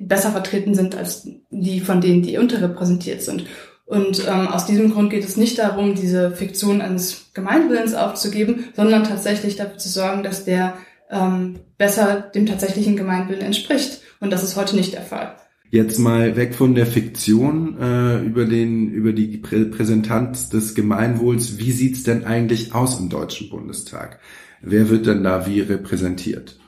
besser 0.00 0.30
vertreten 0.30 0.74
sind 0.74 0.96
als 0.96 1.28
die 1.50 1.80
von 1.80 2.00
denen, 2.00 2.22
die 2.22 2.38
unterrepräsentiert 2.38 3.22
sind. 3.22 3.46
Und 3.84 4.26
ähm, 4.26 4.48
aus 4.48 4.66
diesem 4.66 4.92
Grund 4.92 5.10
geht 5.10 5.24
es 5.24 5.36
nicht 5.36 5.58
darum, 5.58 5.94
diese 5.94 6.30
Fiktion 6.30 6.80
eines 6.80 7.30
Gemeinwillens 7.34 7.94
aufzugeben, 7.94 8.66
sondern 8.74 9.04
tatsächlich 9.04 9.56
dafür 9.56 9.78
zu 9.78 9.88
sorgen, 9.88 10.22
dass 10.22 10.44
der 10.44 10.74
ähm, 11.10 11.56
besser 11.76 12.30
dem 12.34 12.46
tatsächlichen 12.46 12.96
Gemeinwillen 12.96 13.42
entspricht. 13.42 14.00
Und 14.20 14.32
das 14.32 14.42
ist 14.42 14.56
heute 14.56 14.76
nicht 14.76 14.94
der 14.94 15.02
Fall. 15.02 15.36
Jetzt 15.70 15.98
mal 15.98 16.36
weg 16.36 16.54
von 16.54 16.74
der 16.74 16.86
Fiktion 16.86 17.78
äh, 17.80 18.20
über 18.20 18.44
den 18.44 18.90
über 18.90 19.12
die 19.12 19.38
Prä 19.38 19.64
Präsentanz 19.64 20.48
des 20.48 20.74
Gemeinwohls. 20.74 21.58
Wie 21.58 21.72
sieht's 21.72 22.02
denn 22.02 22.24
eigentlich 22.24 22.74
aus 22.74 23.00
im 23.00 23.08
Deutschen 23.08 23.50
Bundestag? 23.50 24.20
Wer 24.60 24.90
wird 24.90 25.06
denn 25.06 25.24
da 25.24 25.46
wie 25.46 25.60
repräsentiert? 25.60 26.58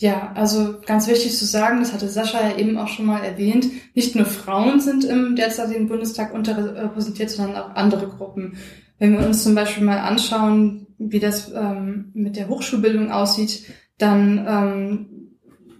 Ja, 0.00 0.32
also 0.34 0.76
ganz 0.86 1.08
wichtig 1.08 1.36
zu 1.36 1.44
sagen, 1.44 1.80
das 1.80 1.92
hatte 1.92 2.08
Sascha 2.08 2.40
ja 2.40 2.56
eben 2.56 2.78
auch 2.78 2.88
schon 2.88 3.04
mal 3.04 3.22
erwähnt, 3.22 3.66
nicht 3.94 4.16
nur 4.16 4.24
Frauen 4.24 4.80
sind 4.80 5.04
im 5.04 5.36
derzeitigen 5.36 5.88
Bundestag 5.88 6.32
unterrepräsentiert, 6.32 7.28
sondern 7.28 7.62
auch 7.62 7.74
andere 7.74 8.08
Gruppen. 8.08 8.56
Wenn 8.98 9.12
wir 9.12 9.26
uns 9.26 9.42
zum 9.42 9.54
Beispiel 9.54 9.84
mal 9.84 9.98
anschauen, 9.98 10.86
wie 10.96 11.20
das 11.20 11.52
ähm, 11.52 12.12
mit 12.14 12.36
der 12.36 12.48
Hochschulbildung 12.48 13.12
aussieht, 13.12 13.66
dann 13.98 14.46
ähm, 14.48 15.06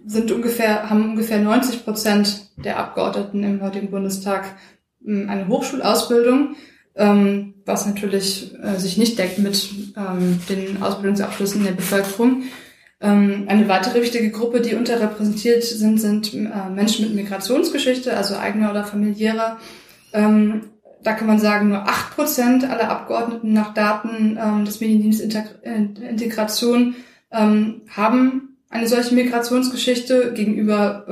sind 0.05 0.31
ungefähr, 0.31 0.87
haben 0.87 1.09
ungefähr 1.09 1.39
90 1.39 1.83
Prozent 1.83 2.51
der 2.57 2.77
Abgeordneten 2.77 3.43
im 3.43 3.63
heutigen 3.63 3.89
Bundestag 3.89 4.55
ähm, 5.03 5.29
eine 5.31 5.47
Hochschulausbildung, 5.47 6.57
ähm, 6.93 7.55
was 7.65 7.87
natürlich 7.87 8.53
äh, 8.61 8.77
sich 8.77 8.97
nicht 8.97 9.17
deckt 9.17 9.39
mit 9.39 9.67
ähm, 9.97 10.39
den 10.47 10.83
Ausbildungsabschlüssen 10.83 11.63
der 11.63 11.71
Bevölkerung. 11.71 12.43
Ähm, 13.01 13.45
eine 13.47 13.67
weitere 13.67 14.01
wichtige 14.01 14.29
Gruppe, 14.29 14.61
die 14.61 14.75
unterrepräsentiert 14.75 15.63
sind, 15.63 15.99
sind 15.99 16.33
äh, 16.33 16.69
Menschen 16.69 17.05
mit 17.05 17.15
Migrationsgeschichte, 17.15 18.15
also 18.15 18.35
eigener 18.35 18.69
oder 18.69 18.83
familiärer. 18.83 19.57
Ähm, 20.13 20.69
da 21.01 21.13
kann 21.13 21.25
man 21.25 21.39
sagen, 21.39 21.69
nur 21.69 21.87
acht 21.87 22.15
Prozent 22.15 22.69
aller 22.69 22.89
Abgeordneten 22.89 23.53
nach 23.53 23.73
Daten 23.73 24.37
ähm, 24.39 24.65
des 24.65 24.81
Mediendienstes 24.81 25.35
Integration 25.63 26.95
haben 27.33 28.57
eine 28.69 28.87
solche 28.89 29.15
Migrationsgeschichte 29.15 30.33
gegenüber 30.33 31.05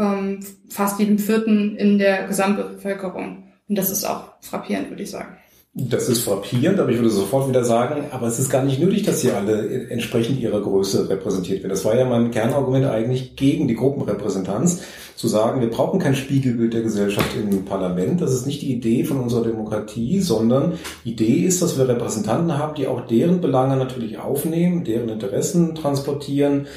fast 0.67 1.00
jedem 1.00 1.17
Vierten 1.17 1.77
in 1.77 1.98
der 1.98 2.27
Gesamtbevölkerung. 2.27 3.46
Und 3.69 3.77
das 3.77 3.89
ist 3.89 4.03
auch 4.03 4.34
frappierend, 4.41 4.89
würde 4.89 5.03
ich 5.03 5.12
sagen. 5.12 5.38
Das 5.75 6.09
ist 6.09 6.23
frappierend, 6.23 6.79
aber 6.79 6.89
ich 6.89 6.97
würde 6.97 7.11
sofort 7.11 7.47
wieder 7.47 7.63
sagen, 7.63 8.05
aber 8.09 8.25
es 8.25 8.39
ist 8.39 8.49
gar 8.49 8.63
nicht 8.63 8.79
nötig, 8.79 9.03
dass 9.03 9.21
sie 9.21 9.31
alle 9.31 9.89
entsprechend 9.89 10.39
ihrer 10.39 10.61
Größe 10.61 11.07
repräsentiert 11.09 11.61
werden. 11.61 11.69
Das 11.69 11.85
war 11.85 11.95
ja 11.95 12.05
mein 12.05 12.31
Kernargument 12.31 12.88
eigentlich 12.88 13.35
gegen 13.35 13.67
die 13.67 13.75
Gruppenrepräsentanz, 13.75 14.81
zu 15.15 15.27
sagen, 15.27 15.59
wir 15.59 15.69
brauchen 15.69 15.99
kein 15.99 16.15
Spiegelbild 16.15 16.73
der 16.73 16.81
Gesellschaft 16.81 17.35
im 17.35 17.65
Parlament. 17.65 18.21
Das 18.21 18.33
ist 18.33 18.47
nicht 18.47 18.61
die 18.61 18.73
Idee 18.73 19.03
von 19.03 19.19
unserer 19.19 19.43
Demokratie, 19.43 20.21
sondern 20.21 20.79
Idee 21.03 21.45
ist, 21.45 21.61
dass 21.61 21.77
wir 21.77 21.88
Repräsentanten 21.88 22.57
haben, 22.57 22.75
die 22.75 22.88
auch 22.88 23.05
deren 23.05 23.41
Belange 23.41 23.75
natürlich 23.75 24.17
aufnehmen, 24.17 24.85
deren 24.85 25.09
Interessen 25.09 25.75
transportieren 25.75 26.67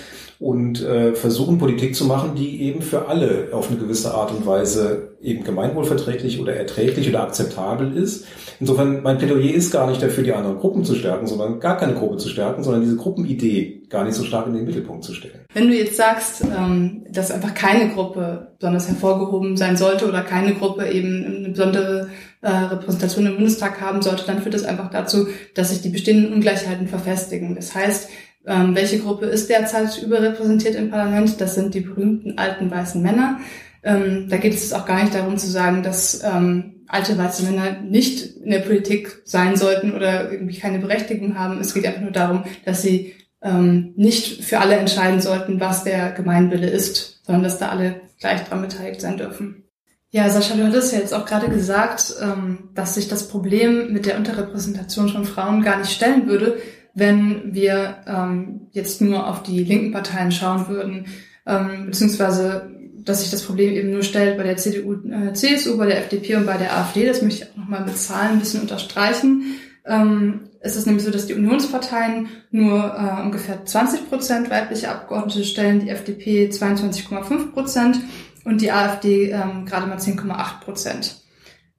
und 0.42 0.82
äh, 0.82 1.14
versuchen 1.14 1.58
Politik 1.58 1.94
zu 1.94 2.04
machen, 2.04 2.32
die 2.34 2.62
eben 2.62 2.82
für 2.82 3.06
alle 3.06 3.50
auf 3.52 3.70
eine 3.70 3.78
gewisse 3.78 4.12
Art 4.12 4.32
und 4.32 4.44
Weise 4.44 5.12
eben 5.22 5.44
gemeinwohlverträglich 5.44 6.40
oder 6.40 6.56
erträglich 6.56 7.08
oder 7.08 7.22
akzeptabel 7.22 7.96
ist. 7.96 8.26
Insofern, 8.58 9.04
mein 9.04 9.18
Plädoyer 9.18 9.54
ist 9.54 9.70
gar 9.70 9.88
nicht 9.88 10.02
dafür, 10.02 10.24
die 10.24 10.32
anderen 10.32 10.58
Gruppen 10.58 10.84
zu 10.84 10.96
stärken, 10.96 11.28
sondern 11.28 11.60
gar 11.60 11.76
keine 11.76 11.94
Gruppe 11.94 12.16
zu 12.16 12.28
stärken, 12.28 12.64
sondern 12.64 12.82
diese 12.82 12.96
Gruppenidee 12.96 13.82
gar 13.88 14.04
nicht 14.04 14.14
so 14.14 14.24
stark 14.24 14.48
in 14.48 14.54
den 14.54 14.64
Mittelpunkt 14.64 15.04
zu 15.04 15.14
stellen. 15.14 15.44
Wenn 15.54 15.68
du 15.68 15.74
jetzt 15.76 15.96
sagst, 15.96 16.42
ähm, 16.42 17.04
dass 17.08 17.30
einfach 17.30 17.54
keine 17.54 17.90
Gruppe 17.90 18.48
besonders 18.58 18.88
hervorgehoben 18.88 19.56
sein 19.56 19.76
sollte 19.76 20.08
oder 20.08 20.22
keine 20.22 20.54
Gruppe 20.54 20.90
eben 20.90 21.24
eine 21.24 21.48
besondere 21.50 22.08
äh, 22.40 22.50
Repräsentation 22.50 23.26
im 23.26 23.34
Bundestag 23.36 23.80
haben 23.80 24.02
sollte, 24.02 24.24
dann 24.26 24.42
führt 24.42 24.54
das 24.54 24.64
einfach 24.64 24.90
dazu, 24.90 25.28
dass 25.54 25.70
sich 25.70 25.82
die 25.82 25.90
bestehenden 25.90 26.32
Ungleichheiten 26.32 26.88
verfestigen. 26.88 27.54
Das 27.54 27.76
heißt, 27.76 28.08
ähm, 28.46 28.74
welche 28.74 28.98
Gruppe 28.98 29.26
ist 29.26 29.48
derzeit 29.48 30.02
überrepräsentiert 30.02 30.74
im 30.74 30.90
Parlament? 30.90 31.40
Das 31.40 31.54
sind 31.54 31.74
die 31.74 31.80
berühmten 31.80 32.38
alten 32.38 32.70
weißen 32.70 33.00
Männer. 33.00 33.40
Ähm, 33.82 34.28
da 34.28 34.36
geht 34.36 34.54
es 34.54 34.72
auch 34.72 34.86
gar 34.86 35.02
nicht 35.02 35.14
darum 35.14 35.38
zu 35.38 35.48
sagen, 35.48 35.82
dass 35.82 36.22
ähm, 36.24 36.84
alte 36.88 37.16
weiße 37.16 37.44
Männer 37.44 37.80
nicht 37.80 38.36
in 38.36 38.50
der 38.50 38.60
Politik 38.60 39.22
sein 39.24 39.56
sollten 39.56 39.92
oder 39.92 40.30
irgendwie 40.30 40.58
keine 40.58 40.78
Berechtigung 40.78 41.38
haben. 41.38 41.60
Es 41.60 41.74
geht 41.74 41.86
einfach 41.86 42.02
nur 42.02 42.12
darum, 42.12 42.44
dass 42.64 42.82
sie 42.82 43.14
ähm, 43.42 43.92
nicht 43.96 44.44
für 44.44 44.60
alle 44.60 44.76
entscheiden 44.76 45.20
sollten, 45.20 45.58
was 45.60 45.84
der 45.84 46.12
Gemeinwille 46.12 46.68
ist, 46.68 47.24
sondern 47.24 47.44
dass 47.44 47.58
da 47.58 47.70
alle 47.70 48.02
gleich 48.20 48.44
dran 48.44 48.62
beteiligt 48.62 49.00
sein 49.00 49.16
dürfen. 49.16 49.64
Ja, 50.10 50.28
Sascha, 50.28 50.54
du 50.54 50.64
hattest 50.64 50.92
ja 50.92 50.98
jetzt 50.98 51.14
auch 51.14 51.24
gerade 51.24 51.48
gesagt, 51.48 52.14
ähm, 52.20 52.68
dass 52.74 52.94
sich 52.94 53.08
das 53.08 53.28
Problem 53.28 53.92
mit 53.92 54.04
der 54.04 54.18
Unterrepräsentation 54.18 55.08
von 55.08 55.24
Frauen 55.24 55.62
gar 55.62 55.78
nicht 55.78 55.90
stellen 55.90 56.28
würde, 56.28 56.58
wenn 56.94 57.54
wir 57.54 57.96
ähm, 58.06 58.68
jetzt 58.72 59.00
nur 59.00 59.28
auf 59.28 59.42
die 59.42 59.64
linken 59.64 59.92
Parteien 59.92 60.32
schauen 60.32 60.68
würden, 60.68 61.06
ähm, 61.46 61.86
beziehungsweise 61.86 62.70
dass 63.04 63.20
sich 63.20 63.30
das 63.30 63.42
Problem 63.42 63.74
eben 63.74 63.90
nur 63.90 64.02
stellt 64.02 64.36
bei 64.36 64.44
der 64.44 64.56
CDU, 64.56 64.94
äh, 65.08 65.32
CSU, 65.32 65.76
bei 65.76 65.86
der 65.86 65.98
FDP 65.98 66.36
und 66.36 66.46
bei 66.46 66.56
der 66.56 66.76
AfD. 66.76 67.04
Das 67.06 67.22
möchte 67.22 67.44
ich 67.44 67.50
auch 67.50 67.56
nochmal 67.56 67.84
mit 67.84 67.98
Zahlen 67.98 68.32
ein 68.32 68.38
bisschen 68.38 68.60
unterstreichen. 68.60 69.56
Ähm, 69.84 70.42
es 70.60 70.76
ist 70.76 70.86
nämlich 70.86 71.04
so, 71.04 71.10
dass 71.10 71.26
die 71.26 71.34
Unionsparteien 71.34 72.28
nur 72.52 72.78
äh, 72.78 73.22
ungefähr 73.22 73.64
20 73.64 74.08
Prozent 74.08 74.50
weibliche 74.50 74.90
Abgeordnete 74.90 75.44
stellen, 75.44 75.80
die 75.80 75.90
FDP 75.90 76.48
22,5 76.48 77.52
Prozent 77.52 77.98
und 78.44 78.60
die 78.60 78.70
AfD 78.70 79.30
ähm, 79.30 79.66
gerade 79.66 79.86
mal 79.86 79.98
10,8 79.98 80.60
Prozent. 80.60 81.16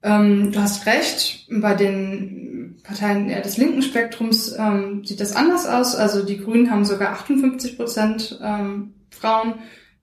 Ähm, 0.02 0.52
du 0.52 0.60
hast 0.60 0.84
recht, 0.84 1.46
bei 1.50 1.74
den 1.74 2.53
Parteien 2.84 3.28
eher 3.30 3.40
des 3.40 3.56
linken 3.56 3.82
Spektrums 3.82 4.54
ähm, 4.56 5.04
sieht 5.04 5.20
das 5.20 5.34
anders 5.34 5.66
aus. 5.66 5.96
Also 5.96 6.24
die 6.24 6.38
Grünen 6.38 6.70
haben 6.70 6.84
sogar 6.84 7.12
58 7.12 7.76
Prozent 7.76 8.38
ähm, 8.42 8.94
Frauen, 9.10 9.54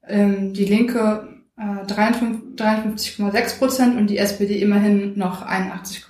ähm, 0.08 0.52
die 0.54 0.66
Linke 0.66 1.30
äh, 1.58 1.86
53,6 1.86 3.60
Prozent 3.60 3.98
und 3.98 4.08
die 4.08 4.18
SPD 4.18 4.60
immerhin 4.62 5.18
noch 5.18 5.44
81, 5.44 6.06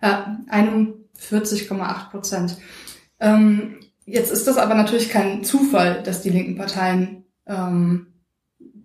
äh, 0.00 0.08
41,8 0.50 2.10
Prozent. 2.10 2.58
Ähm, 3.20 3.78
jetzt 4.04 4.32
ist 4.32 4.48
das 4.48 4.58
aber 4.58 4.74
natürlich 4.74 5.10
kein 5.10 5.44
Zufall, 5.44 6.02
dass 6.02 6.22
die 6.22 6.30
linken 6.30 6.56
Parteien 6.56 7.24
ähm, 7.46 8.08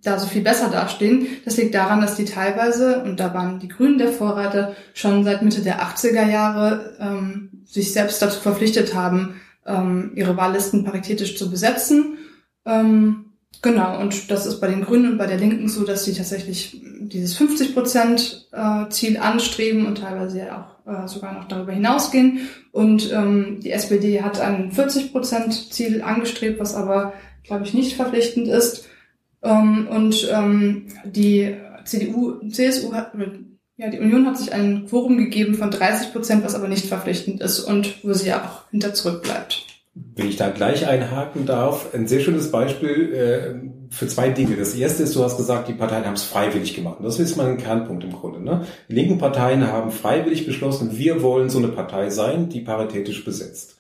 da 0.04 0.20
so 0.20 0.28
viel 0.28 0.42
besser 0.42 0.70
dastehen. 0.70 1.28
Das 1.46 1.58
liegt 1.58 1.74
daran, 1.74 2.02
dass 2.02 2.16
die 2.16 2.26
teilweise, 2.26 3.04
und 3.04 3.20
da 3.20 3.34
waren 3.34 3.60
die 3.60 3.70
Grünen 3.70 3.98
der 3.98 4.12
Vorreiter, 4.12 4.76
schon 4.94 5.24
seit 5.24 5.42
Mitte 5.42 5.62
der 5.62 5.82
80er 5.82 6.30
Jahre 6.30 6.96
ähm, 7.00 7.64
sich 7.66 7.94
selbst 7.94 8.22
dazu 8.22 8.40
verpflichtet 8.40 8.94
haben, 8.94 9.42
ähm, 9.66 10.12
ihre 10.16 10.36
Wahllisten 10.36 10.84
paritätisch 10.84 11.38
zu 11.38 11.50
besetzen. 11.50 12.18
Ähm, 12.66 13.26
genau, 13.62 14.00
und 14.00 14.30
das 14.30 14.46
ist 14.46 14.60
bei 14.60 14.68
den 14.68 14.84
Grünen 14.84 15.14
und 15.14 15.18
bei 15.18 15.26
der 15.26 15.38
Linken 15.38 15.70
so, 15.70 15.86
dass 15.86 16.04
sie 16.04 16.14
tatsächlich 16.14 16.82
dieses 17.00 17.36
50 17.38 17.74
Prozent 17.74 18.48
äh, 18.52 18.90
Ziel 18.90 19.18
anstreben 19.18 19.86
und 19.86 20.00
teilweise 20.00 20.40
ja 20.40 20.78
auch 20.86 21.06
äh, 21.06 21.08
sogar 21.08 21.34
noch 21.34 21.48
darüber 21.48 21.72
hinausgehen. 21.72 22.50
Und 22.74 23.12
ähm, 23.12 23.60
die 23.62 23.72
SPD 23.72 24.22
hat 24.22 24.42
ein 24.42 24.72
40 24.72 25.14
Prozent 25.14 25.74
Ziel 25.74 26.02
angestrebt, 26.02 26.60
was 26.60 26.76
aber, 26.76 27.14
glaube 27.44 27.64
ich, 27.64 27.74
nicht 27.74 27.96
verpflichtend 27.96 28.50
ist. 28.50 28.90
Ähm, 29.44 29.88
und 29.90 30.30
ähm, 30.32 30.88
die 31.06 31.56
CDU, 31.86 32.40
CSU 32.50 32.94
hat, 32.94 33.12
ja, 33.78 33.90
die 33.90 34.00
Union 34.00 34.26
hat 34.26 34.38
sich 34.38 34.54
ein 34.54 34.86
Quorum 34.88 35.18
gegeben 35.18 35.56
von 35.56 35.72
30 35.72 36.14
Prozent, 36.14 36.44
was 36.44 36.56
aber 36.56 36.68
nicht 36.68 36.86
verpflichtend 36.86 37.42
ist 37.42 37.60
und 37.60 38.04
wo 38.04 38.14
sie 38.14 38.30
ja 38.30 38.44
auch 38.44 38.72
hinter 38.72 38.94
zurückbleibt. 38.94 39.66
Wenn 39.96 40.30
ich 40.30 40.38
da 40.38 40.50
gleich 40.50 40.88
einhaken 40.88 41.46
darf, 41.46 41.94
ein 41.94 42.08
sehr 42.08 42.20
schönes 42.20 42.50
Beispiel 42.50 43.14
äh, 43.14 43.94
für 43.94 44.08
zwei 44.08 44.30
Dinge. 44.30 44.56
Das 44.56 44.74
erste 44.74 45.04
ist, 45.04 45.16
du 45.16 45.24
hast 45.24 45.38
gesagt, 45.38 45.68
die 45.68 45.74
Parteien 45.74 46.06
haben 46.06 46.16
es 46.16 46.24
freiwillig 46.24 46.74
gemacht. 46.74 46.98
Und 46.98 47.06
das 47.06 47.20
ist 47.20 47.36
mal 47.36 47.48
ein 47.48 47.58
Kernpunkt 47.58 48.04
im 48.04 48.12
Grunde. 48.12 48.42
Ne? 48.42 48.66
Die 48.90 48.96
linken 48.96 49.20
Parteien 49.20 49.68
haben 49.68 49.92
freiwillig 49.92 50.48
beschlossen, 50.48 50.98
wir 50.98 51.22
wollen 51.22 51.52
so 51.52 51.60
eine 51.60 51.68
Partei 51.68 52.10
sein, 52.10 52.50
die 52.50 52.62
paritätisch 52.62 53.24
besetzt. 53.24 53.78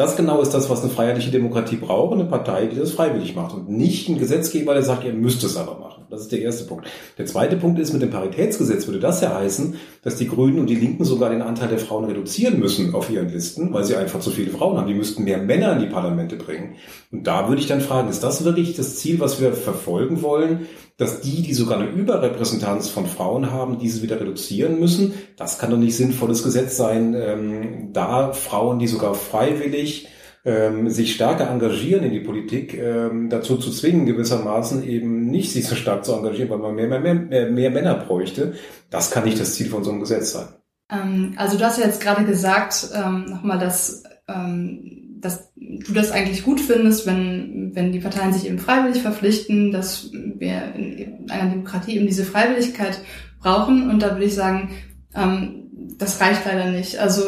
Das 0.00 0.16
genau 0.16 0.40
ist 0.40 0.54
das, 0.54 0.70
was 0.70 0.80
eine 0.80 0.88
freiheitliche 0.88 1.30
Demokratie 1.30 1.76
braucht, 1.76 2.14
eine 2.14 2.24
Partei, 2.24 2.64
die 2.64 2.78
das 2.78 2.92
freiwillig 2.92 3.36
macht 3.36 3.52
und 3.54 3.68
nicht 3.68 4.08
ein 4.08 4.18
Gesetzgeber, 4.18 4.72
der 4.72 4.82
sagt, 4.82 5.04
ihr 5.04 5.12
müsst 5.12 5.44
es 5.44 5.58
aber 5.58 5.78
machen. 5.78 5.99
Das 6.10 6.22
ist 6.22 6.32
der 6.32 6.42
erste 6.42 6.64
Punkt. 6.64 6.86
Der 7.18 7.26
zweite 7.26 7.56
Punkt 7.56 7.78
ist, 7.78 7.92
mit 7.92 8.02
dem 8.02 8.10
Paritätsgesetz 8.10 8.86
würde 8.86 8.98
das 8.98 9.20
ja 9.20 9.34
heißen, 9.34 9.76
dass 10.02 10.16
die 10.16 10.26
Grünen 10.26 10.58
und 10.58 10.68
die 10.68 10.74
Linken 10.74 11.04
sogar 11.04 11.30
den 11.30 11.42
Anteil 11.42 11.68
der 11.68 11.78
Frauen 11.78 12.04
reduzieren 12.04 12.58
müssen 12.58 12.94
auf 12.94 13.10
ihren 13.10 13.28
Listen, 13.28 13.72
weil 13.72 13.84
sie 13.84 13.94
einfach 13.94 14.18
zu 14.18 14.30
viele 14.30 14.50
Frauen 14.50 14.76
haben. 14.76 14.88
Die 14.88 14.94
müssten 14.94 15.22
mehr 15.22 15.38
Männer 15.38 15.74
in 15.74 15.80
die 15.80 15.86
Parlamente 15.86 16.36
bringen. 16.36 16.74
Und 17.12 17.26
da 17.26 17.48
würde 17.48 17.60
ich 17.60 17.68
dann 17.68 17.80
fragen, 17.80 18.08
ist 18.08 18.24
das 18.24 18.44
wirklich 18.44 18.74
das 18.74 18.96
Ziel, 18.96 19.20
was 19.20 19.40
wir 19.40 19.52
verfolgen 19.52 20.22
wollen? 20.22 20.66
dass 21.00 21.22
die, 21.22 21.40
die 21.40 21.54
sogar 21.54 21.78
eine 21.78 21.88
Überrepräsentanz 21.88 22.90
von 22.90 23.06
Frauen 23.06 23.50
haben, 23.50 23.78
diese 23.78 24.02
wieder 24.02 24.20
reduzieren 24.20 24.78
müssen. 24.78 25.14
Das 25.38 25.58
kann 25.58 25.70
doch 25.70 25.78
nicht 25.78 25.96
sinnvolles 25.96 26.42
Gesetz 26.42 26.76
sein, 26.76 27.14
ähm, 27.14 27.88
da 27.94 28.34
Frauen, 28.34 28.78
die 28.78 28.86
sogar 28.86 29.14
freiwillig 29.14 30.08
ähm, 30.44 30.88
sich 30.88 31.14
stärker 31.14 31.50
engagieren 31.50 32.04
in 32.04 32.12
die 32.12 32.20
Politik, 32.20 32.76
ähm, 32.76 33.28
dazu 33.28 33.56
zu 33.56 33.70
zwingen, 33.70 34.06
gewissermaßen 34.06 34.82
eben 34.82 35.26
nicht 35.26 35.52
sich 35.52 35.66
so 35.66 35.74
stark 35.74 36.04
zu 36.04 36.14
engagieren, 36.14 36.50
weil 36.50 36.58
man 36.58 36.74
mehr, 36.74 36.88
mehr, 36.88 37.14
mehr, 37.14 37.50
mehr 37.50 37.70
Männer 37.70 37.94
bräuchte. 37.94 38.54
Das 38.90 39.10
kann 39.10 39.24
nicht 39.24 39.40
das 39.40 39.54
Ziel 39.54 39.68
von 39.68 39.84
so 39.84 39.90
einem 39.90 40.00
Gesetz 40.00 40.32
sein. 40.32 40.48
Ähm, 40.90 41.34
also 41.36 41.58
du 41.58 41.64
hast 41.64 41.78
ja 41.78 41.86
jetzt 41.86 42.00
gerade 42.00 42.24
gesagt, 42.24 42.88
ähm, 42.94 43.26
nochmal, 43.26 43.58
dass 43.58 44.02
ähm, 44.28 45.00
dass 45.20 45.52
du 45.54 45.92
das 45.92 46.10
eigentlich 46.10 46.44
gut 46.44 46.60
findest, 46.60 47.06
wenn, 47.06 47.72
wenn 47.74 47.92
die 47.92 48.00
Parteien 48.00 48.32
sich 48.32 48.46
eben 48.46 48.58
freiwillig 48.58 49.02
verpflichten, 49.02 49.70
dass 49.70 50.10
wir 50.12 50.74
in 50.74 51.30
einer 51.30 51.50
Demokratie 51.50 51.96
eben 51.96 52.06
diese 52.06 52.24
Freiwilligkeit 52.24 53.00
brauchen. 53.40 53.90
Und 53.90 54.00
da 54.02 54.12
würde 54.12 54.24
ich 54.24 54.34
sagen, 54.34 54.70
ähm, 55.14 55.68
das 55.98 56.20
reicht 56.20 56.44
leider 56.46 56.70
nicht. 56.70 56.98
Also 56.98 57.22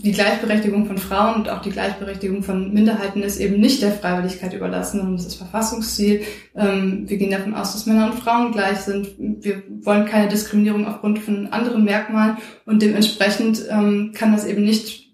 die 0.00 0.12
Gleichberechtigung 0.12 0.86
von 0.86 0.96
Frauen 0.96 1.34
und 1.34 1.48
auch 1.48 1.60
die 1.60 1.70
Gleichberechtigung 1.70 2.44
von 2.44 2.72
Minderheiten 2.72 3.22
ist 3.22 3.40
eben 3.40 3.58
nicht 3.58 3.82
der 3.82 3.90
Freiwilligkeit 3.90 4.54
überlassen, 4.54 4.98
sondern 4.98 5.16
das 5.16 5.26
ist 5.26 5.34
Verfassungsziel. 5.34 6.22
Ähm, 6.54 7.08
wir 7.08 7.16
gehen 7.16 7.32
davon 7.32 7.54
aus, 7.54 7.72
dass 7.72 7.86
Männer 7.86 8.12
und 8.12 8.20
Frauen 8.20 8.52
gleich 8.52 8.78
sind. 8.78 9.08
Wir 9.18 9.62
wollen 9.82 10.06
keine 10.06 10.28
Diskriminierung 10.28 10.86
aufgrund 10.86 11.18
von 11.18 11.48
anderen 11.48 11.84
Merkmalen 11.84 12.36
und 12.64 12.80
dementsprechend 12.80 13.64
ähm, 13.68 14.12
kann 14.14 14.32
das 14.32 14.46
eben 14.46 14.64
nicht 14.64 15.08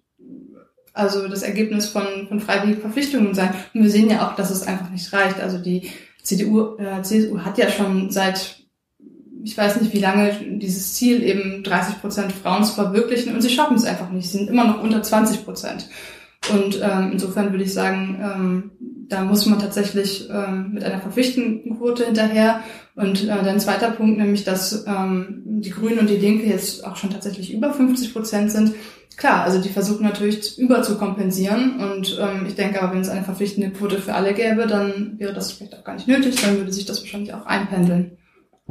also 0.92 1.28
das 1.28 1.42
Ergebnis 1.42 1.88
von, 1.88 2.28
von 2.28 2.38
freiwilligen 2.40 2.80
Verpflichtungen 2.80 3.34
sein. 3.34 3.54
Und 3.72 3.82
wir 3.82 3.90
sehen 3.90 4.10
ja 4.10 4.28
auch, 4.28 4.36
dass 4.36 4.50
es 4.50 4.66
einfach 4.66 4.90
nicht 4.90 5.12
reicht. 5.12 5.40
Also 5.40 5.58
die 5.58 5.90
CDU, 6.22 6.76
äh, 6.76 7.02
CSU 7.02 7.40
hat 7.40 7.58
ja 7.58 7.68
schon 7.68 8.10
seit 8.10 8.63
ich 9.44 9.56
weiß 9.56 9.80
nicht 9.80 9.92
wie 9.92 10.00
lange 10.00 10.32
dieses 10.58 10.94
Ziel 10.94 11.22
eben 11.22 11.62
30 11.62 12.00
Prozent 12.00 12.32
Frauen 12.32 12.64
zu 12.64 12.72
verwirklichen 12.74 13.34
und 13.34 13.42
sie 13.42 13.50
schaffen 13.50 13.76
es 13.76 13.84
einfach 13.84 14.10
nicht. 14.10 14.30
Sie 14.30 14.38
sind 14.38 14.48
immer 14.48 14.64
noch 14.64 14.82
unter 14.82 15.02
20 15.02 15.44
Prozent. 15.44 15.88
Und 16.52 16.80
ähm, 16.82 17.10
insofern 17.12 17.52
würde 17.52 17.64
ich 17.64 17.72
sagen, 17.72 18.18
ähm, 18.22 18.70
da 19.08 19.22
muss 19.22 19.46
man 19.46 19.58
tatsächlich 19.58 20.28
ähm, 20.30 20.72
mit 20.74 20.84
einer 20.84 21.00
verpflichtenden 21.00 21.78
Quote 21.78 22.06
hinterher. 22.06 22.60
Und 22.96 23.24
äh, 23.24 23.42
dann 23.44 23.60
zweiter 23.60 23.90
Punkt, 23.90 24.18
nämlich 24.18 24.44
dass 24.44 24.84
ähm, 24.86 25.42
die 25.44 25.70
Grünen 25.70 25.98
und 25.98 26.10
die 26.10 26.16
Linke 26.16 26.46
jetzt 26.46 26.84
auch 26.84 26.96
schon 26.96 27.10
tatsächlich 27.10 27.52
über 27.52 27.72
50 27.72 28.12
Prozent 28.12 28.50
sind 28.50 28.74
klar, 29.16 29.42
also 29.42 29.60
die 29.60 29.68
versuchen 29.68 30.02
natürlich 30.02 30.58
über 30.58 30.82
zu 30.82 30.98
kompensieren 30.98 31.80
und 31.80 32.18
ähm, 32.20 32.46
ich 32.46 32.54
denke 32.54 32.82
aber, 32.82 32.92
wenn 32.92 33.00
es 33.00 33.08
eine 33.08 33.22
verpflichtende 33.22 33.70
Quote 33.70 33.98
für 33.98 34.14
alle 34.14 34.34
gäbe, 34.34 34.66
dann 34.66 35.18
wäre 35.18 35.32
das 35.32 35.52
vielleicht 35.52 35.76
auch 35.76 35.84
gar 35.84 35.94
nicht 35.94 36.08
nötig, 36.08 36.40
dann 36.42 36.58
würde 36.58 36.72
sich 36.72 36.84
das 36.84 37.00
wahrscheinlich 37.00 37.32
auch 37.32 37.46
einpendeln. 37.46 38.18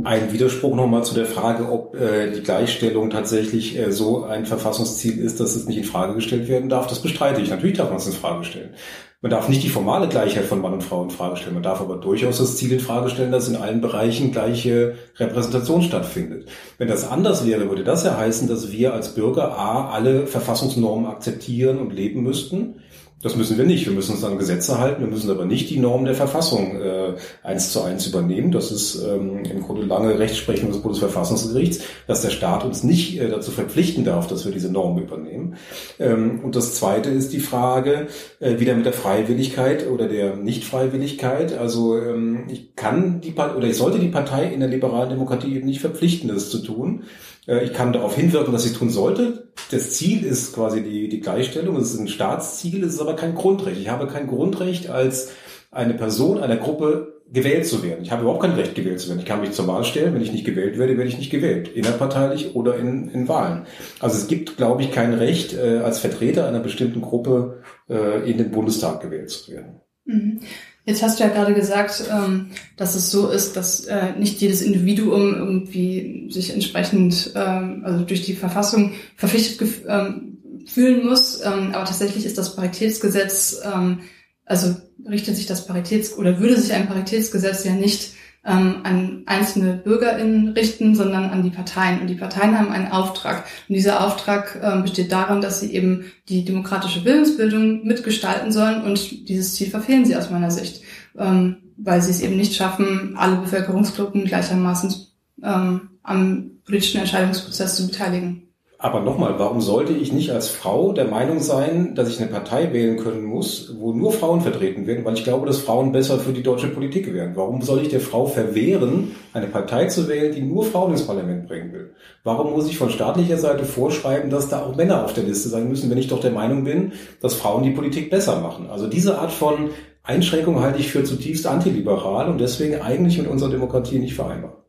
Ein 0.01 0.34
Widerspruch 0.34 0.75
nochmal 0.75 1.03
zu 1.03 1.13
der 1.13 1.27
Frage, 1.27 1.71
ob 1.71 1.95
äh, 1.95 2.32
die 2.32 2.41
Gleichstellung 2.41 3.12
tatsächlich 3.12 3.77
äh, 3.77 3.91
so 3.91 4.23
ein 4.23 4.47
Verfassungsziel 4.47 5.19
ist, 5.19 5.39
dass 5.39 5.56
es 5.56 5.67
nicht 5.67 5.77
in 5.77 5.84
Frage 5.84 6.15
gestellt 6.15 6.47
werden 6.47 6.67
darf. 6.67 6.88
Das 6.88 6.99
bestreite 6.99 7.41
ich. 7.41 7.51
Natürlich 7.51 7.77
darf 7.77 7.89
man 7.89 7.97
es 7.97 8.08
in 8.08 8.13
Frage 8.13 8.43
stellen. 8.43 8.73
Man 9.21 9.29
darf 9.29 9.47
nicht 9.47 9.62
die 9.62 9.69
formale 9.69 10.08
Gleichheit 10.08 10.45
von 10.45 10.62
Mann 10.62 10.73
und 10.73 10.84
Frau 10.84 11.03
in 11.03 11.12
Frage 11.12 11.38
stellen. 11.38 11.53
Man 11.53 11.63
darf 11.63 11.79
aber 11.79 11.97
durchaus 11.97 12.39
das 12.39 12.58
Ziel 12.58 12.71
in 12.71 12.79
Frage 12.79 13.10
stellen, 13.10 13.32
dass 13.32 13.47
in 13.47 13.56
allen 13.56 13.82
Bereichen 13.82 14.32
gleiche 14.32 14.95
Repräsentation 15.17 15.84
stattfindet. 15.84 16.49
Wenn 16.79 16.88
das 16.88 17.08
anders 17.08 17.45
wäre, 17.45 17.69
würde 17.69 17.84
das 17.84 18.03
ja 18.03 18.17
heißen, 18.17 18.47
dass 18.47 18.71
wir 18.71 18.95
als 18.95 19.13
Bürger 19.13 19.60
A 19.60 19.91
alle 19.91 20.25
Verfassungsnormen 20.25 21.06
akzeptieren 21.06 21.77
und 21.77 21.93
leben 21.93 22.23
müssten 22.23 22.79
das 23.23 23.38
müssen 23.38 23.57
wir 23.57 23.65
nicht. 23.65 23.86
Wir 23.86 23.93
müssen 23.93 24.12
uns 24.12 24.23
an 24.23 24.38
Gesetze 24.38 24.79
halten. 24.79 25.01
Wir 25.01 25.09
müssen 25.09 25.31
aber 25.31 25.45
nicht 25.45 25.69
die 25.69 25.79
Normen 25.79 26.05
der 26.05 26.13
Verfassung 26.13 26.79
äh, 26.81 27.13
eins 27.41 27.71
zu 27.71 27.81
eins 27.81 28.05
übernehmen. 28.05 28.51
Das 28.51 28.69
ist 28.69 29.01
ähm, 29.01 29.45
im 29.45 29.63
Grunde 29.63 29.83
lange 29.83 30.19
Rechtsprechung 30.19 30.69
des 30.69 30.81
Bundesverfassungsgerichts, 30.81 31.79
dass 32.05 32.21
der 32.21 32.31
Staat 32.31 32.65
uns 32.65 32.83
nicht 32.83 33.19
äh, 33.19 33.29
dazu 33.29 33.51
verpflichten 33.51 34.03
darf, 34.03 34.27
dass 34.27 34.43
wir 34.43 34.51
diese 34.51 34.71
Normen 34.71 35.03
übernehmen. 35.03 35.55
Ähm, 35.99 36.41
und 36.43 36.57
das 36.57 36.75
Zweite 36.75 37.09
ist 37.09 37.31
die 37.31 37.39
Frage 37.39 38.07
äh, 38.41 38.59
wieder 38.59 38.75
mit 38.75 38.86
der 38.86 38.93
Freiwilligkeit 38.93 39.89
oder 39.89 40.07
der 40.09 40.36
Nichtfreiwilligkeit. 40.36 41.57
Also 41.57 41.97
ähm, 41.97 42.47
ich 42.49 42.75
kann 42.75 43.21
die 43.21 43.31
Partei 43.31 43.55
oder 43.55 43.67
ich 43.67 43.77
sollte 43.77 43.99
die 43.99 44.09
Partei 44.09 44.47
in 44.47 44.59
der 44.59 44.69
liberalen 44.69 45.09
Demokratie 45.09 45.55
eben 45.55 45.65
nicht 45.65 45.79
verpflichten, 45.79 46.27
das 46.27 46.49
zu 46.49 46.59
tun. 46.59 47.03
Äh, 47.47 47.63
ich 47.65 47.73
kann 47.73 47.93
darauf 47.93 48.15
hinwirken, 48.15 48.53
dass 48.53 48.65
ich 48.65 48.77
tun 48.77 48.89
sollte. 48.89 49.51
Das 49.71 49.91
Ziel 49.91 50.23
ist 50.23 50.53
quasi 50.53 50.81
die, 50.81 51.09
die 51.09 51.19
Gleichstellung. 51.19 51.75
Es 51.77 51.93
ist 51.93 51.99
ein 51.99 52.07
Staatsziel, 52.07 52.83
es 52.83 52.93
ist 52.93 53.01
aber 53.01 53.12
kein 53.15 53.36
Grundrecht. 53.36 53.80
Ich 53.80 53.89
habe 53.89 54.08
kein 54.08 54.28
Grundrecht 54.28 54.89
als 54.89 55.32
eine 55.71 55.93
Person 55.93 56.39
einer 56.39 56.58
Gruppe 56.58 57.13
gewählt 57.32 57.65
zu 57.65 57.82
werden. 57.84 58.04
Ich 58.04 58.12
habe 58.12 58.21
überhaupt 58.21 58.43
kein 58.43 58.52
Recht, 58.52 58.76
gewählt 58.76 58.99
zu 58.99 59.10
werden. 59.10 59.19
Ich 59.19 59.26
kann 59.26 59.41
mich 59.41 59.52
zur 59.52 59.67
Wahl 59.67 59.84
stellen. 59.84 60.13
Wenn 60.13 60.21
ich 60.21 60.32
nicht 60.32 60.45
gewählt 60.45 60.78
werde, 60.78 60.97
werde 60.97 61.10
ich 61.10 61.17
nicht 61.17 61.32
gewählt. 61.32 61.67
Innerparteilich 61.67 62.56
oder 62.56 62.78
in, 62.78 63.10
in 63.10 63.28
Wahlen. 63.28 63.65
Also 63.99 64.17
es 64.17 64.28
gibt, 64.28 64.58
glaube 64.58 64.84
ich, 64.84 64.91
kein 64.91 65.13
Recht, 65.13 65.54
äh, 65.54 65.80
als 65.80 65.99
Vertreter 65.99 66.47
einer 66.47 66.60
bestimmten 66.60 67.02
Gruppe 67.02 67.63
äh, 67.89 68.30
in 68.30 68.38
den 68.38 68.52
Bundestag 68.52 69.02
gewählt 69.02 69.32
zu 69.32 69.52
werden. 69.52 69.82
Mhm. 70.06 70.41
Jetzt 70.86 71.02
hast 71.02 71.19
du 71.19 71.23
ja 71.23 71.30
gerade 71.30 71.54
gesagt, 71.54 72.04
ähm, 72.12 72.52
dass 72.76 72.95
es 72.95 73.10
so 73.10 73.30
ist, 73.30 73.56
dass 73.56 73.86
äh, 73.86 74.12
nicht 74.19 74.41
jedes 74.41 74.62
Individuum 74.62 75.34
irgendwie 75.34 76.28
sich 76.30 76.54
entsprechend, 76.54 77.32
ähm, 77.36 77.84
also 77.86 78.04
durch 78.04 78.23
die 78.23 78.34
Verfassung 78.34 78.91
verpflichtet, 79.15 79.69
ähm, 79.88 80.39
fühlen 80.65 81.06
muss. 81.06 81.41
Ähm, 81.43 81.71
aber 81.73 81.86
tatsächlich 81.86 82.26
ist 82.26 82.38
das 82.38 82.56
Paritätsgesetz, 82.56 83.62
ähm, 83.63 83.99
also 84.45 84.76
richtet 85.08 85.36
sich 85.36 85.45
das 85.45 85.67
Paritäts- 85.67 86.15
oder 86.17 86.39
würde 86.39 86.60
sich 86.60 86.73
ein 86.73 86.88
Paritätsgesetz 86.88 87.63
ja 87.63 87.73
nicht 87.73 88.13
ähm, 88.45 88.82
an 88.84 89.23
einzelne 89.26 89.73
BürgerInnen 89.73 90.49
richten, 90.49 90.95
sondern 90.95 91.30
an 91.30 91.43
die 91.43 91.49
Parteien. 91.49 92.02
Und 92.02 92.08
die 92.08 92.15
Parteien 92.15 92.58
haben 92.58 92.71
einen 92.71 92.91
Auftrag. 92.91 93.45
Und 93.69 93.76
dieser 93.76 94.06
Auftrag 94.06 94.60
ähm, 94.62 94.82
besteht 94.82 95.12
darin, 95.12 95.41
dass 95.41 95.62
sie 95.62 95.73
eben 95.73 96.06
die 96.28 96.43
demokratische 96.43 97.06
Willensbildung 97.06 97.86
mitgestalten 97.86 98.52
sollen. 98.52 98.84
Und 98.84 99.30
dieses 99.30 99.56
Ziel 99.56 99.69
verfehlen 99.69 100.06
sie 100.06 100.15
aus 100.15 100.30
meiner 100.30 100.52
Sicht, 100.52 100.84
ähm, 101.17 101.58
weil 101.78 102.02
sie 102.02 102.12
es 102.12 102.21
eben 102.21 102.36
nicht 102.36 102.54
schaffen, 102.54 103.15
alle 103.17 103.38
Bevölkerungsgruppen 103.38 104.26
gleichermaßen 104.26 104.93
ähm, 105.41 105.89
am 106.04 106.52
politischen 106.65 106.99
Entscheidungsprozess 106.99 107.78
zu 107.78 107.88
beteiligen. 107.88 108.52
Aber 108.83 108.99
nochmal, 108.99 109.39
warum 109.39 109.61
sollte 109.61 109.93
ich 109.93 110.11
nicht 110.11 110.31
als 110.31 110.49
Frau 110.49 110.91
der 110.91 111.05
Meinung 111.05 111.39
sein, 111.39 111.95
dass 111.95 112.09
ich 112.09 112.19
eine 112.19 112.29
Partei 112.29 112.73
wählen 112.73 112.97
können 112.97 113.23
muss, 113.23 113.73
wo 113.79 113.93
nur 113.93 114.11
Frauen 114.11 114.41
vertreten 114.41 114.87
werden, 114.87 115.05
weil 115.05 115.13
ich 115.13 115.23
glaube, 115.23 115.47
dass 115.47 115.59
Frauen 115.59 115.93
besser 115.93 116.19
für 116.19 116.33
die 116.33 116.43
deutsche 116.43 116.67
Politik 116.67 117.13
wären? 117.13 117.33
Warum 117.37 117.61
soll 117.61 117.81
ich 117.81 117.87
der 117.87 118.01
Frau 118.01 118.25
verwehren, 118.25 119.15
eine 119.31 119.47
Partei 119.47 119.85
zu 119.85 120.09
wählen, 120.09 120.35
die 120.35 120.41
nur 120.41 120.65
Frauen 120.65 120.91
ins 120.91 121.07
Parlament 121.07 121.47
bringen 121.47 121.71
will? 121.71 121.93
Warum 122.25 122.51
muss 122.51 122.67
ich 122.67 122.77
von 122.77 122.89
staatlicher 122.89 123.37
Seite 123.37 123.63
vorschreiben, 123.63 124.29
dass 124.29 124.49
da 124.49 124.65
auch 124.65 124.75
Männer 124.75 125.05
auf 125.05 125.13
der 125.13 125.23
Liste 125.23 125.47
sein 125.47 125.69
müssen, 125.69 125.89
wenn 125.89 125.97
ich 125.97 126.09
doch 126.09 126.19
der 126.19 126.31
Meinung 126.31 126.65
bin, 126.65 126.91
dass 127.21 127.35
Frauen 127.35 127.63
die 127.63 127.71
Politik 127.71 128.09
besser 128.09 128.41
machen? 128.41 128.69
Also 128.69 128.87
diese 128.87 129.17
Art 129.17 129.31
von 129.31 129.69
Einschränkung 130.03 130.59
halte 130.59 130.79
ich 130.79 130.91
für 130.91 131.05
zutiefst 131.05 131.47
antiliberal 131.47 132.27
und 132.27 132.37
deswegen 132.37 132.81
eigentlich 132.81 133.17
mit 133.17 133.27
unserer 133.27 133.51
Demokratie 133.51 133.99
nicht 133.99 134.13
vereinbar. 134.13 134.65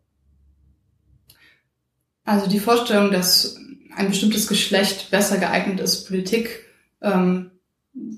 Also 2.24 2.48
die 2.48 2.60
Vorstellung, 2.60 3.10
dass 3.10 3.58
ein 3.96 4.08
bestimmtes 4.08 4.46
Geschlecht 4.46 5.10
besser 5.10 5.38
geeignet 5.38 5.80
ist, 5.80 6.06
Politik 6.06 6.64
ähm, 7.02 7.50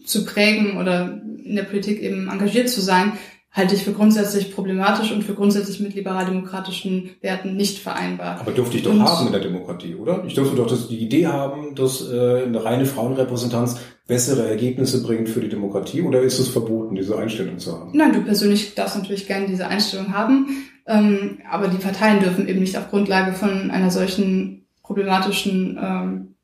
zu 0.04 0.24
prägen 0.24 0.78
oder 0.78 1.20
in 1.44 1.56
der 1.56 1.64
Politik 1.64 2.00
eben 2.00 2.28
engagiert 2.28 2.68
zu 2.68 2.80
sein, 2.80 3.12
halte 3.56 3.74
ich 3.74 3.84
für 3.84 3.92
grundsätzlich 3.92 4.54
problematisch 4.54 5.12
und 5.12 5.24
für 5.24 5.34
grundsätzlich 5.34 5.80
mit 5.80 5.94
liberaldemokratischen 5.94 7.10
Werten 7.22 7.56
nicht 7.56 7.78
vereinbar. 7.78 8.38
Aber 8.38 8.52
dürfte 8.52 8.76
ich 8.76 8.82
doch 8.82 8.92
und, 8.92 9.02
haben 9.02 9.26
in 9.26 9.32
der 9.32 9.40
Demokratie, 9.40 9.94
oder? 9.94 10.22
Ich 10.26 10.34
dürfte 10.34 10.56
doch 10.56 10.66
das, 10.66 10.88
die 10.88 10.98
Idee 10.98 11.26
haben, 11.26 11.74
dass 11.74 12.06
äh, 12.06 12.42
eine 12.44 12.62
reine 12.62 12.84
Frauenrepräsentanz 12.84 13.80
bessere 14.06 14.46
Ergebnisse 14.46 15.02
bringt 15.02 15.30
für 15.30 15.40
die 15.40 15.48
Demokratie 15.48 16.02
oder 16.02 16.20
ist 16.20 16.38
es 16.38 16.48
verboten, 16.48 16.94
diese 16.94 17.18
Einstellung 17.18 17.58
zu 17.58 17.72
haben? 17.72 17.90
Nein, 17.94 18.12
du 18.12 18.20
persönlich 18.22 18.74
darfst 18.74 18.96
natürlich 18.96 19.26
gerne 19.26 19.46
diese 19.46 19.66
Einstellung 19.66 20.12
haben, 20.12 20.48
ähm, 20.86 21.38
aber 21.50 21.68
die 21.68 21.78
Parteien 21.78 22.20
dürfen 22.20 22.46
eben 22.46 22.60
nicht 22.60 22.76
auf 22.76 22.90
Grundlage 22.90 23.32
von 23.32 23.70
einer 23.70 23.90
solchen 23.90 24.65
problematischen 24.86 25.78
ähm, 25.80 26.34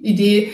Idee 0.00 0.52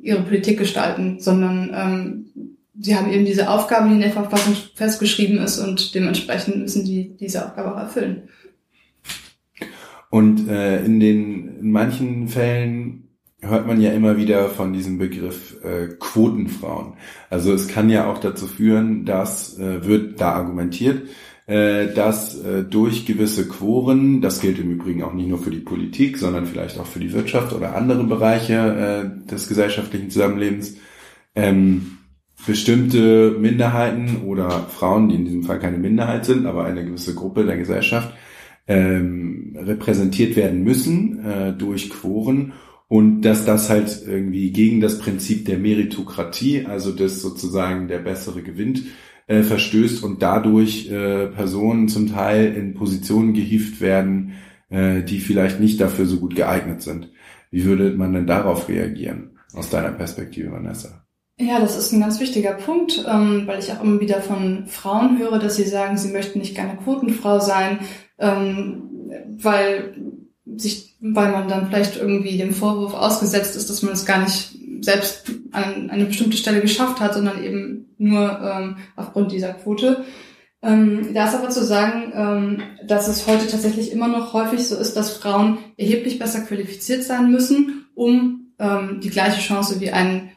ihre 0.00 0.22
Politik 0.22 0.58
gestalten, 0.58 1.18
sondern 1.18 1.70
ähm, 1.74 2.56
sie 2.78 2.96
haben 2.96 3.10
eben 3.10 3.24
diese 3.24 3.50
Aufgabe, 3.50 3.88
die 3.88 3.94
in 3.94 4.00
der 4.00 4.12
Verfassung 4.12 4.54
festgeschrieben 4.74 5.38
ist 5.38 5.58
und 5.58 5.94
dementsprechend 5.94 6.56
müssen 6.56 6.84
die 6.84 7.16
diese 7.16 7.44
Aufgabe 7.44 7.74
auch 7.74 7.80
erfüllen. 7.80 8.28
Und 10.10 10.48
äh, 10.48 10.84
in 10.84 11.00
den 11.00 11.58
in 11.58 11.70
manchen 11.70 12.28
Fällen 12.28 13.08
hört 13.40 13.66
man 13.66 13.80
ja 13.80 13.92
immer 13.92 14.16
wieder 14.16 14.48
von 14.48 14.72
diesem 14.72 14.98
Begriff 14.98 15.56
äh, 15.62 15.88
Quotenfrauen. 15.98 16.94
Also 17.30 17.52
es 17.52 17.68
kann 17.68 17.90
ja 17.90 18.10
auch 18.10 18.18
dazu 18.18 18.46
führen, 18.46 19.04
dass 19.04 19.58
äh, 19.58 19.84
wird 19.84 20.20
da 20.20 20.32
argumentiert, 20.32 21.08
dass 21.48 22.38
äh, 22.42 22.62
durch 22.62 23.06
gewisse 23.06 23.48
Quoren, 23.48 24.20
das 24.20 24.40
gilt 24.40 24.58
im 24.58 24.70
Übrigen 24.70 25.02
auch 25.02 25.14
nicht 25.14 25.28
nur 25.28 25.38
für 25.38 25.50
die 25.50 25.60
Politik, 25.60 26.18
sondern 26.18 26.44
vielleicht 26.44 26.78
auch 26.78 26.86
für 26.86 27.00
die 27.00 27.14
Wirtschaft 27.14 27.54
oder 27.54 27.74
andere 27.74 28.04
Bereiche 28.04 28.54
äh, 29.24 29.30
des 29.30 29.48
gesellschaftlichen 29.48 30.10
Zusammenlebens, 30.10 30.76
ähm, 31.34 31.98
bestimmte 32.46 33.36
Minderheiten 33.38 34.22
oder 34.26 34.50
Frauen, 34.50 35.08
die 35.08 35.16
in 35.16 35.24
diesem 35.24 35.42
Fall 35.42 35.58
keine 35.58 35.78
Minderheit 35.78 36.24
sind, 36.24 36.46
aber 36.46 36.64
eine 36.64 36.84
gewisse 36.84 37.14
Gruppe 37.14 37.44
der 37.44 37.56
Gesellschaft, 37.56 38.12
ähm, 38.66 39.56
repräsentiert 39.58 40.36
werden 40.36 40.62
müssen 40.62 41.24
äh, 41.24 41.52
durch 41.54 41.88
Quoren 41.88 42.52
und 42.88 43.22
dass 43.22 43.44
das 43.44 43.70
halt 43.70 44.02
irgendwie 44.06 44.50
gegen 44.50 44.80
das 44.80 44.98
Prinzip 44.98 45.46
der 45.46 45.58
Meritokratie, 45.58 46.66
also 46.66 46.92
das 46.92 47.20
sozusagen 47.22 47.88
der 47.88 47.98
bessere 47.98 48.42
gewinnt, 48.42 48.82
äh, 49.28 49.42
verstößt 49.42 50.02
und 50.02 50.22
dadurch 50.22 50.90
äh, 50.90 51.26
Personen 51.26 51.88
zum 51.88 52.10
Teil 52.10 52.54
in 52.54 52.74
Positionen 52.74 53.34
gehievt 53.34 53.80
werden, 53.80 54.32
äh, 54.70 55.02
die 55.02 55.20
vielleicht 55.20 55.60
nicht 55.60 55.80
dafür 55.80 56.06
so 56.06 56.16
gut 56.16 56.34
geeignet 56.34 56.82
sind. 56.82 57.10
Wie 57.50 57.64
würde 57.64 57.92
man 57.96 58.12
denn 58.12 58.26
darauf 58.26 58.68
reagieren, 58.68 59.38
aus 59.54 59.70
deiner 59.70 59.92
Perspektive, 59.92 60.50
Vanessa? 60.50 61.04
Ja, 61.40 61.60
das 61.60 61.76
ist 61.76 61.92
ein 61.92 62.00
ganz 62.00 62.18
wichtiger 62.18 62.54
Punkt, 62.54 63.04
ähm, 63.08 63.44
weil 63.46 63.60
ich 63.60 63.70
auch 63.72 63.82
immer 63.82 64.00
wieder 64.00 64.20
von 64.20 64.66
Frauen 64.66 65.18
höre, 65.18 65.38
dass 65.38 65.56
sie 65.56 65.64
sagen, 65.64 65.96
sie 65.96 66.10
möchten 66.10 66.40
nicht 66.40 66.56
gerne 66.56 66.76
Quotenfrau 66.76 67.38
sein, 67.38 67.78
ähm, 68.18 68.82
weil 69.40 69.94
sich, 70.56 70.96
weil 71.00 71.30
man 71.30 71.48
dann 71.48 71.68
vielleicht 71.68 71.96
irgendwie 71.96 72.38
dem 72.38 72.52
Vorwurf 72.52 72.94
ausgesetzt 72.94 73.54
ist, 73.54 73.70
dass 73.70 73.82
man 73.82 73.92
es 73.92 74.04
gar 74.04 74.22
nicht 74.22 74.57
selbst 74.80 75.30
an 75.52 75.90
eine 75.90 76.06
bestimmte 76.06 76.36
Stelle 76.36 76.60
geschafft 76.60 77.00
hat, 77.00 77.14
sondern 77.14 77.42
eben 77.42 77.94
nur 77.98 78.40
ähm, 78.40 78.76
aufgrund 78.96 79.32
dieser 79.32 79.52
Quote. 79.54 80.04
Ähm, 80.60 81.14
da 81.14 81.28
ist 81.28 81.34
aber 81.34 81.50
zu 81.50 81.64
sagen, 81.64 82.12
ähm, 82.14 82.62
dass 82.86 83.06
es 83.06 83.26
heute 83.26 83.46
tatsächlich 83.46 83.92
immer 83.92 84.08
noch 84.08 84.32
häufig 84.32 84.66
so 84.66 84.76
ist, 84.76 84.94
dass 84.94 85.16
Frauen 85.16 85.58
erheblich 85.76 86.18
besser 86.18 86.40
qualifiziert 86.40 87.04
sein 87.04 87.30
müssen, 87.30 87.86
um 87.94 88.52
ähm, 88.58 89.00
die 89.00 89.10
gleiche 89.10 89.40
Chance 89.40 89.80
wie 89.80 89.90
ein 89.90 90.32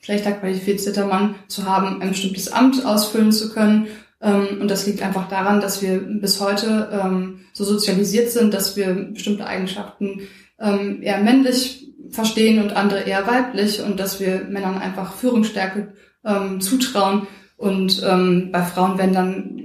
schlechter 0.00 0.32
qualifizierter 0.32 1.06
Mann 1.06 1.36
zu 1.46 1.66
haben, 1.66 2.02
ein 2.02 2.08
bestimmtes 2.08 2.50
Amt 2.50 2.84
ausfüllen 2.84 3.30
zu 3.30 3.52
können. 3.52 3.86
Ähm, 4.20 4.60
und 4.60 4.68
das 4.68 4.86
liegt 4.86 5.02
einfach 5.02 5.28
daran, 5.28 5.60
dass 5.60 5.82
wir 5.82 5.98
bis 5.98 6.40
heute 6.40 6.88
ähm, 6.92 7.40
so 7.52 7.62
sozialisiert 7.62 8.30
sind, 8.30 8.52
dass 8.52 8.76
wir 8.76 8.92
bestimmte 8.92 9.46
Eigenschaften 9.46 10.20
eher 10.62 11.22
männlich 11.22 11.89
verstehen 12.10 12.62
und 12.62 12.76
andere 12.76 13.00
eher 13.00 13.26
weiblich 13.26 13.82
und 13.82 13.98
dass 14.00 14.20
wir 14.20 14.44
Männern 14.48 14.78
einfach 14.78 15.14
Führungsstärke 15.14 15.94
ähm, 16.24 16.60
zutrauen 16.60 17.26
und 17.56 18.02
ähm, 18.08 18.50
bei 18.52 18.62
Frauen 18.62 18.98
werden 18.98 19.14
dann 19.14 19.56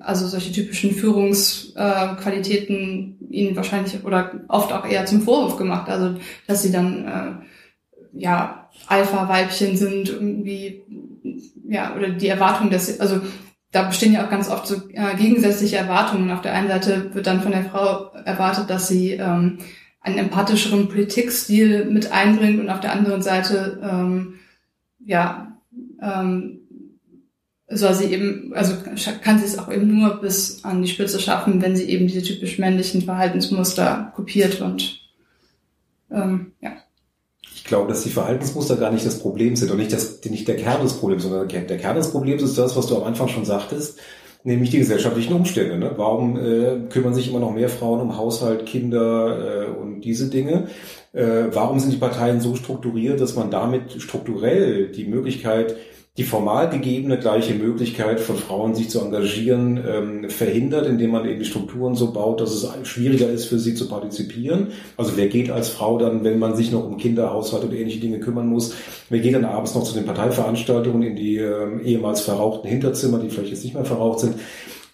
also 0.00 0.26
solche 0.26 0.52
typischen 0.52 0.92
Führungsqualitäten 0.92 3.18
äh, 3.30 3.34
ihnen 3.34 3.56
wahrscheinlich 3.56 4.04
oder 4.04 4.42
oft 4.48 4.72
auch 4.72 4.86
eher 4.86 5.06
zum 5.06 5.22
Vorwurf 5.22 5.56
gemacht, 5.56 5.88
also 5.88 6.16
dass 6.46 6.62
sie 6.62 6.72
dann 6.72 7.06
äh, 7.06 7.32
ja 8.14 8.68
Alpha-Weibchen 8.88 9.76
sind 9.76 10.08
irgendwie 10.08 10.82
ja 11.68 11.94
oder 11.94 12.08
die 12.10 12.28
Erwartung, 12.28 12.70
dass 12.70 12.86
sie, 12.86 13.00
also 13.00 13.20
da 13.70 13.84
bestehen 13.84 14.12
ja 14.12 14.24
auch 14.24 14.30
ganz 14.30 14.50
oft 14.50 14.66
so 14.66 14.82
äh, 14.92 15.14
gegensätzliche 15.16 15.78
Erwartungen. 15.78 16.30
Auf 16.30 16.42
der 16.42 16.52
einen 16.52 16.68
Seite 16.68 17.14
wird 17.14 17.26
dann 17.26 17.40
von 17.40 17.52
der 17.52 17.64
Frau 17.64 18.12
erwartet, 18.24 18.68
dass 18.68 18.88
sie 18.88 19.12
ähm, 19.12 19.58
einen 20.02 20.18
empathischeren 20.18 20.88
Politikstil 20.88 21.86
mit 21.86 22.12
einbringt 22.12 22.60
und 22.60 22.70
auf 22.70 22.80
der 22.80 22.92
anderen 22.92 23.22
Seite 23.22 23.80
ähm, 23.82 24.34
ja 25.04 25.56
ähm, 26.00 26.58
soll 27.68 27.94
sie 27.94 28.06
eben, 28.06 28.52
also 28.54 28.74
kann 29.22 29.38
sie 29.38 29.46
es 29.46 29.58
auch 29.58 29.72
eben 29.72 29.98
nur 29.98 30.20
bis 30.20 30.64
an 30.64 30.82
die 30.82 30.88
Spitze 30.88 31.18
schaffen, 31.20 31.62
wenn 31.62 31.76
sie 31.76 31.88
eben 31.88 32.06
diese 32.06 32.22
typisch 32.22 32.58
männlichen 32.58 33.02
Verhaltensmuster 33.02 34.12
kopiert 34.14 34.60
und 34.60 35.00
ähm, 36.10 36.52
ja. 36.60 36.72
Ich 37.54 37.64
glaube, 37.64 37.88
dass 37.88 38.02
die 38.02 38.10
Verhaltensmuster 38.10 38.76
gar 38.76 38.90
nicht 38.90 39.06
das 39.06 39.20
Problem 39.20 39.56
sind 39.56 39.70
und 39.70 39.78
nicht, 39.78 39.92
das, 39.92 40.22
nicht 40.24 40.48
der 40.48 40.56
Kern 40.56 40.82
des 40.82 40.94
Problems, 40.94 41.22
sondern 41.22 41.48
der 41.48 41.78
Kern 41.78 41.96
des 41.96 42.10
Problems 42.10 42.42
ist 42.42 42.58
das, 42.58 42.76
was 42.76 42.86
du 42.86 42.96
am 42.96 43.04
Anfang 43.04 43.28
schon 43.28 43.44
sagtest, 43.44 43.98
nämlich 44.44 44.70
die 44.70 44.78
gesellschaftlichen 44.78 45.34
Umstände. 45.34 45.78
Ne? 45.78 45.92
Warum 45.96 46.36
äh, 46.36 46.88
kümmern 46.88 47.14
sich 47.14 47.28
immer 47.28 47.40
noch 47.40 47.52
mehr 47.52 47.68
Frauen 47.68 48.00
um 48.00 48.16
Haushalt, 48.16 48.66
Kinder 48.66 49.66
äh, 49.66 49.70
und 49.70 50.00
diese 50.00 50.28
Dinge? 50.28 50.68
Äh, 51.12 51.44
warum 51.52 51.78
sind 51.78 51.92
die 51.92 51.98
Parteien 51.98 52.40
so 52.40 52.56
strukturiert, 52.56 53.20
dass 53.20 53.36
man 53.36 53.50
damit 53.50 54.00
strukturell 54.02 54.88
die 54.88 55.04
Möglichkeit 55.04 55.76
die 56.18 56.24
formal 56.24 56.68
gegebene 56.68 57.18
gleiche 57.18 57.54
Möglichkeit 57.54 58.20
von 58.20 58.36
Frauen, 58.36 58.74
sich 58.74 58.90
zu 58.90 59.00
engagieren, 59.00 59.82
ähm, 59.88 60.28
verhindert, 60.28 60.86
indem 60.86 61.10
man 61.10 61.26
eben 61.26 61.38
die 61.38 61.46
Strukturen 61.46 61.94
so 61.94 62.12
baut, 62.12 62.42
dass 62.42 62.50
es 62.50 62.68
schwieriger 62.86 63.30
ist, 63.30 63.46
für 63.46 63.58
sie 63.58 63.74
zu 63.74 63.88
partizipieren. 63.88 64.68
Also 64.98 65.16
wer 65.16 65.28
geht 65.28 65.50
als 65.50 65.70
Frau 65.70 65.96
dann, 65.96 66.22
wenn 66.22 66.38
man 66.38 66.54
sich 66.54 66.70
noch 66.70 66.84
um 66.84 66.98
Kinder, 66.98 67.32
Haushalt 67.32 67.64
oder 67.64 67.76
ähnliche 67.76 68.00
Dinge 68.00 68.20
kümmern 68.20 68.46
muss, 68.46 68.74
wer 69.08 69.20
geht 69.20 69.34
dann 69.34 69.46
abends 69.46 69.74
noch 69.74 69.84
zu 69.84 69.94
den 69.94 70.04
Parteiveranstaltungen 70.04 71.02
in 71.02 71.16
die 71.16 71.38
ähm, 71.38 71.80
ehemals 71.82 72.20
verrauchten 72.20 72.68
Hinterzimmer, 72.68 73.18
die 73.18 73.30
vielleicht 73.30 73.50
jetzt 73.50 73.64
nicht 73.64 73.74
mehr 73.74 73.86
verraucht 73.86 74.20
sind. 74.20 74.34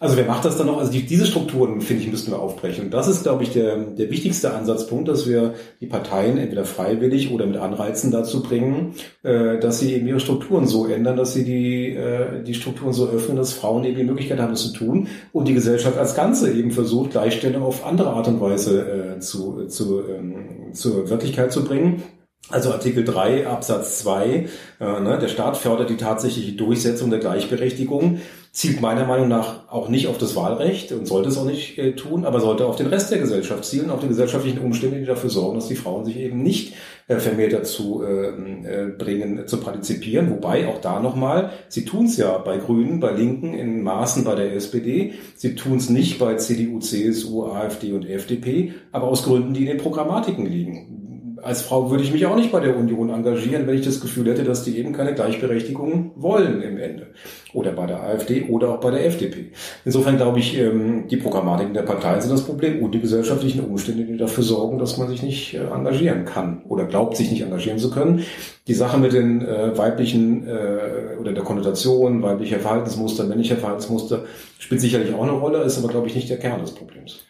Also 0.00 0.16
wer 0.16 0.26
macht 0.26 0.44
das 0.44 0.56
dann 0.56 0.68
noch? 0.68 0.78
Also 0.78 0.92
die, 0.92 1.04
diese 1.04 1.26
Strukturen, 1.26 1.80
finde 1.80 2.04
ich, 2.04 2.10
müssten 2.10 2.30
wir 2.30 2.38
aufbrechen. 2.38 2.84
Und 2.84 2.94
das 2.94 3.08
ist, 3.08 3.24
glaube 3.24 3.42
ich, 3.42 3.50
der, 3.50 3.76
der 3.78 4.10
wichtigste 4.10 4.54
Ansatzpunkt, 4.54 5.08
dass 5.08 5.28
wir 5.28 5.54
die 5.80 5.86
Parteien 5.86 6.38
entweder 6.38 6.64
freiwillig 6.64 7.32
oder 7.32 7.46
mit 7.46 7.56
Anreizen 7.56 8.12
dazu 8.12 8.40
bringen, 8.42 8.94
äh, 9.24 9.58
dass 9.58 9.80
sie 9.80 9.94
eben 9.94 10.06
ihre 10.06 10.20
Strukturen 10.20 10.68
so 10.68 10.86
ändern, 10.86 11.16
dass 11.16 11.34
sie 11.34 11.44
die, 11.44 11.96
äh, 11.96 12.44
die 12.44 12.54
Strukturen 12.54 12.92
so 12.92 13.08
öffnen, 13.08 13.36
dass 13.36 13.52
Frauen 13.52 13.84
eben 13.84 13.96
die 13.96 14.04
Möglichkeit 14.04 14.38
haben, 14.38 14.52
das 14.52 14.62
zu 14.62 14.72
tun 14.72 15.08
und 15.32 15.48
die 15.48 15.54
Gesellschaft 15.54 15.98
als 15.98 16.14
Ganze 16.14 16.52
eben 16.52 16.70
versucht, 16.70 17.10
Gleichstellung 17.10 17.62
auf 17.62 17.84
andere 17.84 18.10
Art 18.10 18.28
und 18.28 18.40
Weise 18.40 19.16
äh, 19.16 19.20
zu, 19.20 19.66
zu, 19.66 20.02
ähm, 20.08 20.72
zur 20.74 21.10
Wirklichkeit 21.10 21.52
zu 21.52 21.64
bringen 21.64 22.04
Also 22.50 22.72
Artikel 22.72 23.04
3 23.04 23.46
Absatz 23.46 23.98
2, 23.98 24.46
äh, 24.80 25.00
ne, 25.00 25.18
der 25.20 25.28
Staat 25.28 25.56
fördert 25.56 25.90
die 25.90 25.96
tatsächliche 25.96 26.52
Durchsetzung 26.52 27.10
der 27.10 27.18
Gleichberechtigung, 27.18 28.20
zielt 28.52 28.80
meiner 28.80 29.06
Meinung 29.06 29.28
nach 29.28 29.70
auch 29.70 29.88
nicht 29.88 30.08
auf 30.08 30.18
das 30.18 30.34
Wahlrecht 30.34 30.92
und 30.92 31.06
sollte 31.06 31.28
es 31.28 31.38
auch 31.38 31.44
nicht 31.44 31.78
äh, 31.78 31.92
tun, 31.92 32.24
aber 32.24 32.40
sollte 32.40 32.66
auf 32.66 32.76
den 32.76 32.86
Rest 32.86 33.10
der 33.10 33.18
Gesellschaft 33.18 33.64
zielen, 33.64 33.90
auf 33.90 34.00
die 34.00 34.08
gesellschaftlichen 34.08 34.58
Umstände, 34.58 34.98
die 34.98 35.06
dafür 35.06 35.30
sorgen, 35.30 35.56
dass 35.56 35.68
die 35.68 35.76
Frauen 35.76 36.04
sich 36.04 36.16
eben 36.16 36.42
nicht 36.42 36.74
äh, 37.06 37.16
vermehrt 37.16 37.52
dazu 37.52 38.02
äh, 38.02 38.28
äh, 38.28 38.86
bringen, 38.96 39.46
zu 39.46 39.58
partizipieren. 39.58 40.30
Wobei 40.30 40.66
auch 40.68 40.80
da 40.80 41.00
nochmal, 41.00 41.50
sie 41.68 41.84
tun 41.84 42.06
es 42.06 42.16
ja 42.16 42.38
bei 42.38 42.58
Grünen, 42.58 43.00
bei 43.00 43.12
Linken, 43.12 43.54
in 43.54 43.82
Maßen 43.82 44.24
bei 44.24 44.34
der 44.34 44.54
SPD, 44.54 45.14
sie 45.36 45.54
tun 45.54 45.76
es 45.76 45.88
nicht 45.88 46.18
bei 46.18 46.34
CDU, 46.34 46.80
CSU, 46.80 47.46
AfD 47.46 47.92
und 47.92 48.08
FDP, 48.08 48.72
aber 48.92 49.08
aus 49.08 49.24
Gründen, 49.24 49.54
die 49.54 49.60
in 49.60 49.66
den 49.68 49.78
Programmatiken 49.78 50.46
liegen 50.46 51.07
als 51.42 51.62
Frau 51.62 51.90
würde 51.90 52.02
ich 52.02 52.12
mich 52.12 52.26
auch 52.26 52.36
nicht 52.36 52.52
bei 52.52 52.60
der 52.60 52.76
Union 52.76 53.10
engagieren, 53.10 53.66
wenn 53.66 53.78
ich 53.78 53.84
das 53.84 54.00
Gefühl 54.00 54.28
hätte, 54.28 54.44
dass 54.44 54.64
die 54.64 54.78
eben 54.78 54.92
keine 54.92 55.14
Gleichberechtigung 55.14 56.12
wollen 56.16 56.62
im 56.62 56.78
Ende. 56.78 57.08
Oder 57.52 57.72
bei 57.72 57.86
der 57.86 58.02
AfD 58.02 58.48
oder 58.48 58.70
auch 58.70 58.80
bei 58.80 58.90
der 58.90 59.06
FDP. 59.06 59.52
Insofern 59.84 60.16
glaube 60.16 60.38
ich, 60.38 60.58
ähm, 60.58 61.08
die 61.08 61.16
Programmatiken 61.16 61.74
der 61.74 61.82
Parteien 61.82 62.20
sind 62.20 62.32
das 62.32 62.44
Problem 62.44 62.82
und 62.82 62.92
die 62.92 63.00
gesellschaftlichen 63.00 63.60
Umstände, 63.60 64.04
die 64.04 64.16
dafür 64.16 64.44
sorgen, 64.44 64.78
dass 64.78 64.98
man 64.98 65.08
sich 65.08 65.22
nicht 65.22 65.54
äh, 65.54 65.58
engagieren 65.58 66.24
kann 66.24 66.62
oder 66.68 66.84
glaubt, 66.84 67.16
sich 67.16 67.30
nicht 67.30 67.42
engagieren 67.42 67.78
zu 67.78 67.90
können. 67.90 68.24
Die 68.66 68.74
Sache 68.74 68.98
mit 68.98 69.12
den 69.12 69.42
äh, 69.46 69.76
weiblichen 69.76 70.46
äh, 70.46 71.16
oder 71.18 71.32
der 71.32 71.44
Konnotation 71.44 72.22
weiblicher 72.22 72.58
Verhaltensmuster, 72.58 73.24
männlicher 73.24 73.56
Verhaltensmuster 73.56 74.24
spielt 74.58 74.80
sicherlich 74.80 75.14
auch 75.14 75.22
eine 75.22 75.32
Rolle, 75.32 75.62
ist 75.62 75.78
aber, 75.78 75.88
glaube 75.88 76.08
ich, 76.08 76.14
nicht 76.14 76.28
der 76.28 76.38
Kern 76.38 76.60
des 76.60 76.72
Problems. 76.72 77.27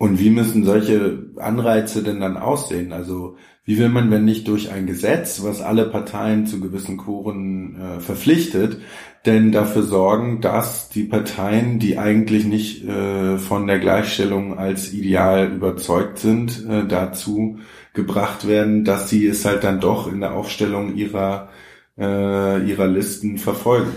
Und 0.00 0.18
wie 0.18 0.30
müssen 0.30 0.64
solche 0.64 1.26
Anreize 1.36 2.02
denn 2.02 2.20
dann 2.20 2.38
aussehen? 2.38 2.94
Also 2.94 3.36
wie 3.66 3.76
will 3.76 3.90
man, 3.90 4.10
wenn 4.10 4.24
nicht 4.24 4.48
durch 4.48 4.72
ein 4.72 4.86
Gesetz, 4.86 5.42
was 5.44 5.60
alle 5.60 5.84
Parteien 5.90 6.46
zu 6.46 6.58
gewissen 6.58 6.96
Choren 6.96 7.76
äh, 7.76 8.00
verpflichtet, 8.00 8.80
denn 9.26 9.52
dafür 9.52 9.82
sorgen, 9.82 10.40
dass 10.40 10.88
die 10.88 11.04
Parteien, 11.04 11.78
die 11.78 11.98
eigentlich 11.98 12.46
nicht 12.46 12.82
äh, 12.88 13.36
von 13.36 13.66
der 13.66 13.78
Gleichstellung 13.78 14.58
als 14.58 14.94
Ideal 14.94 15.52
überzeugt 15.52 16.18
sind, 16.18 16.66
äh, 16.66 16.86
dazu 16.88 17.58
gebracht 17.92 18.48
werden, 18.48 18.86
dass 18.86 19.10
sie 19.10 19.26
es 19.26 19.44
halt 19.44 19.64
dann 19.64 19.80
doch 19.80 20.10
in 20.10 20.20
der 20.20 20.32
Aufstellung 20.32 20.96
ihrer, 20.96 21.50
äh, 21.98 22.66
ihrer 22.66 22.86
Listen 22.86 23.36
verfolgen? 23.36 23.90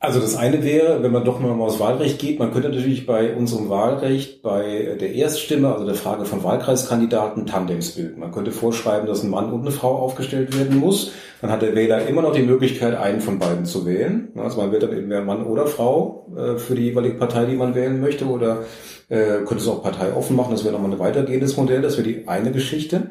Also 0.00 0.20
das 0.20 0.36
eine 0.36 0.62
wäre, 0.62 1.02
wenn 1.02 1.10
man 1.10 1.24
doch 1.24 1.40
mal 1.40 1.50
aufs 1.60 1.80
Wahlrecht 1.80 2.20
geht, 2.20 2.38
man 2.38 2.52
könnte 2.52 2.68
natürlich 2.68 3.04
bei 3.04 3.34
unserem 3.34 3.68
Wahlrecht, 3.68 4.42
bei 4.42 4.96
der 5.00 5.12
Erststimme, 5.12 5.72
also 5.72 5.84
der 5.84 5.96
Frage 5.96 6.24
von 6.24 6.44
Wahlkreiskandidaten, 6.44 7.46
Tandems 7.46 7.96
bilden. 7.96 8.20
Man 8.20 8.30
könnte 8.30 8.52
vorschreiben, 8.52 9.08
dass 9.08 9.24
ein 9.24 9.30
Mann 9.30 9.52
und 9.52 9.62
eine 9.62 9.72
Frau 9.72 9.96
aufgestellt 9.96 10.56
werden 10.56 10.78
muss. 10.78 11.10
Dann 11.40 11.50
hat 11.50 11.62
der 11.62 11.74
Wähler 11.74 12.06
immer 12.06 12.22
noch 12.22 12.32
die 12.32 12.42
Möglichkeit, 12.42 12.96
einen 12.96 13.20
von 13.20 13.40
beiden 13.40 13.64
zu 13.64 13.86
wählen. 13.86 14.28
Also 14.36 14.60
man 14.60 14.70
wird 14.70 14.84
dann 14.84 14.96
eben 14.96 15.08
mehr 15.08 15.22
Mann 15.22 15.44
oder 15.44 15.66
Frau 15.66 16.28
äh, 16.36 16.58
für 16.58 16.76
die 16.76 16.82
jeweilige 16.82 17.16
Partei, 17.16 17.46
die 17.46 17.56
man 17.56 17.74
wählen 17.74 18.00
möchte, 18.00 18.26
oder 18.26 18.66
äh, 19.08 19.38
könnte 19.38 19.56
es 19.56 19.68
auch 19.68 19.82
parteioffen 19.82 20.36
machen. 20.36 20.52
Das 20.52 20.64
wäre 20.64 20.74
nochmal 20.74 20.92
ein 20.92 20.98
weitergehendes 20.98 21.56
Modell. 21.56 21.82
Das 21.82 21.96
wäre 21.96 22.06
die 22.06 22.28
eine 22.28 22.52
Geschichte. 22.52 23.10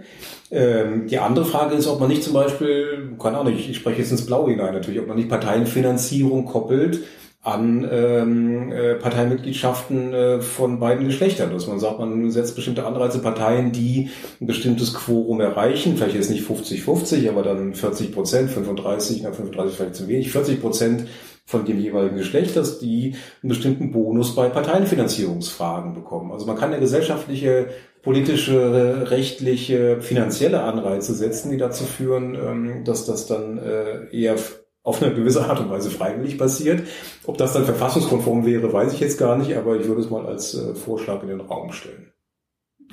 Ähm, 0.51 1.07
die 1.07 1.19
andere 1.19 1.45
Frage 1.45 1.75
ist, 1.75 1.87
ob 1.87 1.99
man 1.99 2.09
nicht 2.09 2.23
zum 2.23 2.33
Beispiel, 2.33 3.15
keine 3.19 3.37
Ahnung, 3.37 3.53
ich, 3.53 3.69
ich 3.69 3.77
spreche 3.77 4.01
jetzt 4.01 4.11
ins 4.11 4.25
Blaue 4.25 4.51
hinein 4.51 4.73
natürlich, 4.73 4.99
ob 4.99 5.07
man 5.07 5.17
nicht 5.17 5.29
Parteienfinanzierung 5.29 6.45
koppelt 6.45 7.01
an 7.47 7.87
ähm, 7.89 8.71
äh, 8.73 8.95
Parteimitgliedschaften 8.95 10.13
äh, 10.13 10.41
von 10.41 10.79
beiden 10.79 11.07
Geschlechtern. 11.07 11.51
Dass 11.51 11.65
man 11.65 11.79
sagt, 11.79 11.99
man 11.99 12.29
setzt 12.29 12.55
bestimmte 12.55 12.85
Anreize, 12.85 13.19
Parteien, 13.19 13.71
die 13.71 14.09
ein 14.41 14.47
bestimmtes 14.47 14.93
Quorum 14.93 15.39
erreichen, 15.39 15.95
vielleicht 15.95 16.15
jetzt 16.15 16.29
nicht 16.29 16.45
50-50, 16.45 17.29
aber 17.29 17.43
dann 17.43 17.73
40 17.73 18.11
Prozent, 18.11 18.51
35, 18.51 19.21
na 19.23 19.31
35 19.31 19.77
vielleicht 19.77 19.95
zu 19.95 20.07
wenig, 20.09 20.31
40 20.31 20.59
Prozent 20.59 21.07
von 21.47 21.63
dem 21.63 21.79
jeweiligen 21.79 22.17
Geschlecht, 22.17 22.57
dass 22.57 22.77
die 22.77 23.15
einen 23.41 23.49
bestimmten 23.49 23.91
Bonus 23.91 24.35
bei 24.35 24.49
Parteienfinanzierungsfragen 24.49 25.93
bekommen. 25.93 26.33
Also 26.33 26.45
man 26.45 26.57
kann 26.57 26.71
eine 26.71 26.81
gesellschaftliche, 26.81 27.69
politische, 28.03 29.09
rechtliche, 29.09 30.01
finanzielle 30.01 30.61
Anreize 30.61 31.13
setzen, 31.15 31.49
die 31.49 31.57
dazu 31.57 31.85
führen, 31.85 32.35
ähm, 32.35 32.83
dass 32.83 33.05
das 33.05 33.27
dann 33.27 33.57
äh, 33.59 34.09
eher 34.11 34.35
auf 34.83 35.01
eine 35.01 35.15
gewisse 35.15 35.45
Art 35.45 35.61
und 35.61 35.69
Weise 35.69 35.89
freiwillig 35.89 36.37
passiert. 36.37 36.83
Ob 37.25 37.37
das 37.37 37.53
dann 37.53 37.63
verfassungskonform 37.63 38.45
wäre, 38.45 38.71
weiß 38.73 38.91
ich 38.91 38.99
jetzt 38.99 39.17
gar 39.17 39.37
nicht, 39.37 39.55
aber 39.55 39.77
ich 39.77 39.87
würde 39.87 40.01
es 40.01 40.09
mal 40.09 40.25
als 40.25 40.53
äh, 40.53 40.75
Vorschlag 40.75 41.23
in 41.23 41.29
den 41.29 41.41
Raum 41.41 41.71
stellen. 41.71 42.11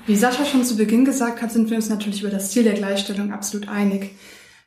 Wie 0.07 0.17
Sascha 0.17 0.45
schon 0.45 0.65
zu 0.65 0.77
Beginn 0.77 1.05
gesagt 1.05 1.43
hat, 1.43 1.51
sind 1.51 1.71
wir 1.71 1.77
uns 1.77 1.89
natürlich 1.89 2.21
über 2.21 2.31
das 2.31 2.53
Ziel 2.53 2.63
der 2.63 2.75
Gleichstellung 2.75 3.33
absolut 3.33 3.69
einig. 3.69 4.11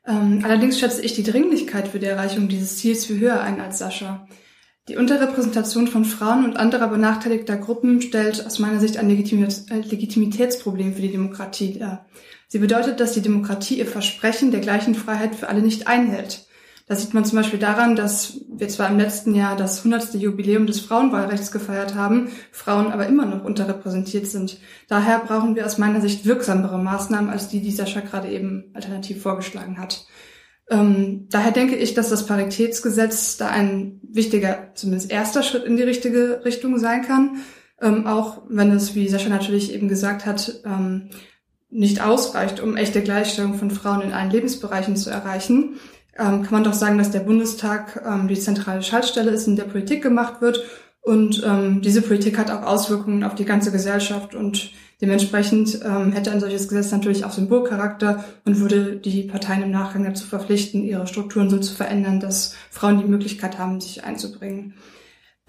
Ähm, 0.07 0.41
allerdings 0.43 0.79
schätze 0.79 1.01
ich 1.01 1.13
die 1.13 1.23
Dringlichkeit 1.23 1.89
für 1.89 1.99
die 1.99 2.05
Erreichung 2.05 2.47
dieses 2.47 2.77
Ziels 2.77 3.05
viel 3.05 3.19
höher 3.19 3.41
ein 3.41 3.59
als 3.59 3.79
Sascha. 3.79 4.25
Die 4.87 4.95
Unterrepräsentation 4.95 5.87
von 5.87 6.05
Frauen 6.05 6.45
und 6.45 6.55
anderer 6.55 6.87
benachteiligter 6.87 7.57
Gruppen 7.57 8.01
stellt 8.01 8.45
aus 8.45 8.57
meiner 8.59 8.79
Sicht 8.79 8.95
ein 8.95 9.09
Legitimitätsproblem 9.09 10.93
für 10.95 11.01
die 11.01 11.11
Demokratie 11.11 11.77
dar. 11.77 12.05
Sie 12.47 12.59
bedeutet, 12.59 13.01
dass 13.01 13.11
die 13.11 13.21
Demokratie 13.21 13.79
ihr 13.79 13.85
Versprechen 13.85 14.51
der 14.51 14.61
gleichen 14.61 14.95
Freiheit 14.95 15.35
für 15.35 15.49
alle 15.49 15.61
nicht 15.61 15.87
einhält. 15.87 16.46
Das 16.87 17.01
sieht 17.01 17.13
man 17.13 17.25
zum 17.25 17.37
Beispiel 17.37 17.59
daran, 17.59 17.97
dass 17.97 18.39
wir 18.47 18.69
zwar 18.69 18.89
im 18.89 18.97
letzten 18.97 19.35
Jahr 19.35 19.57
das 19.57 19.79
100. 19.79 20.13
Jubiläum 20.15 20.65
des 20.67 20.79
Frauenwahlrechts 20.79 21.51
gefeiert 21.51 21.95
haben, 21.95 22.29
Frauen 22.53 22.93
aber 22.93 23.05
immer 23.07 23.25
noch 23.25 23.43
unterrepräsentiert 23.43 24.25
sind. 24.25 24.57
Daher 24.87 25.19
brauchen 25.19 25.57
wir 25.57 25.65
aus 25.65 25.77
meiner 25.77 25.99
Sicht 25.99 26.25
wirksamere 26.25 26.77
Maßnahmen 26.77 27.29
als 27.29 27.49
die, 27.49 27.59
die 27.59 27.73
Sascha 27.73 27.99
gerade 27.99 28.29
eben 28.29 28.71
alternativ 28.73 29.21
vorgeschlagen 29.21 29.77
hat. 29.77 30.05
Ähm, 30.69 31.27
daher 31.29 31.51
denke 31.51 31.75
ich, 31.75 31.93
dass 31.93 32.09
das 32.09 32.25
Paritätsgesetz 32.25 33.35
da 33.35 33.49
ein 33.49 33.99
wichtiger, 34.09 34.71
zumindest 34.73 35.11
erster 35.11 35.43
Schritt 35.43 35.65
in 35.65 35.75
die 35.75 35.83
richtige 35.83 36.45
Richtung 36.45 36.79
sein 36.79 37.01
kann. 37.01 37.41
Ähm, 37.81 38.07
auch 38.07 38.43
wenn 38.47 38.71
es, 38.71 38.95
wie 38.95 39.09
Sascha 39.09 39.27
natürlich 39.27 39.73
eben 39.73 39.89
gesagt 39.89 40.25
hat, 40.25 40.61
ähm, 40.65 41.09
nicht 41.69 42.01
ausreicht, 42.01 42.61
um 42.61 42.77
echte 42.77 43.03
Gleichstellung 43.03 43.55
von 43.55 43.71
Frauen 43.71 44.01
in 44.01 44.13
allen 44.13 44.31
Lebensbereichen 44.31 44.95
zu 44.95 45.09
erreichen 45.09 45.75
ähm, 46.19 46.43
kann 46.43 46.51
man 46.51 46.63
doch 46.63 46.73
sagen, 46.73 46.97
dass 46.97 47.11
der 47.11 47.21
Bundestag 47.21 48.01
ähm, 48.05 48.27
die 48.27 48.39
zentrale 48.39 48.83
Schaltstelle 48.83 49.31
ist, 49.31 49.47
in 49.47 49.55
der 49.55 49.63
Politik 49.63 50.01
gemacht 50.01 50.41
wird. 50.41 50.63
Und 51.01 51.41
ähm, 51.45 51.81
diese 51.81 52.01
Politik 52.01 52.37
hat 52.37 52.51
auch 52.51 52.63
Auswirkungen 52.63 53.23
auf 53.23 53.35
die 53.35 53.45
ganze 53.45 53.71
Gesellschaft 53.71 54.35
und 54.35 54.71
dementsprechend 55.01 55.79
ähm, 55.85 56.11
hätte 56.11 56.31
ein 56.31 56.41
solches 56.41 56.67
Gesetz 56.67 56.91
natürlich 56.91 57.23
auch 57.23 57.31
Symbolcharakter 57.31 58.25
und 58.43 58.59
würde 58.59 58.97
die 58.97 59.23
Parteien 59.23 59.63
im 59.63 59.71
Nachgang 59.71 60.03
dazu 60.03 60.25
verpflichten, 60.25 60.83
ihre 60.83 61.07
Strukturen 61.07 61.49
so 61.49 61.59
zu 61.59 61.73
verändern, 61.73 62.19
dass 62.19 62.55
Frauen 62.69 62.99
die 62.99 63.07
Möglichkeit 63.07 63.57
haben, 63.57 63.79
sich 63.79 64.03
einzubringen. 64.03 64.73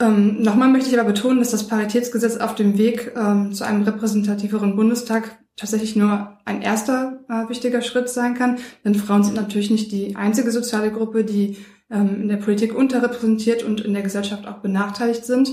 Ähm, 0.01 0.41
nochmal 0.43 0.69
möchte 0.69 0.91
ich 0.91 0.99
aber 0.99 1.09
betonen, 1.09 1.41
dass 1.41 1.51
das 1.51 1.67
Paritätsgesetz 1.67 2.37
auf 2.37 2.55
dem 2.55 2.79
Weg 2.79 3.13
ähm, 3.17 3.53
zu 3.53 3.65
einem 3.65 3.83
repräsentativeren 3.83 4.77
Bundestag 4.77 5.39
tatsächlich 5.59 5.97
nur 5.97 6.39
ein 6.45 6.63
erster 6.63 7.21
äh, 7.29 7.49
wichtiger 7.49 7.83
Schritt 7.83 8.09
sein 8.09 8.35
kann. 8.35 8.59
Denn 8.85 8.95
Frauen 8.95 9.25
sind 9.25 9.35
natürlich 9.35 9.71
nicht 9.71 9.93
die 9.93 10.17
einzige 10.17 10.51
soziale 10.51 10.91
Gruppe, 10.91 11.25
die 11.25 11.59
ähm, 11.91 12.23
in 12.23 12.29
der 12.29 12.37
Politik 12.37 12.75
unterrepräsentiert 12.75 13.63
und 13.65 13.81
in 13.81 13.93
der 13.93 14.03
Gesellschaft 14.03 14.47
auch 14.47 14.59
benachteiligt 14.59 15.27
sind. 15.27 15.51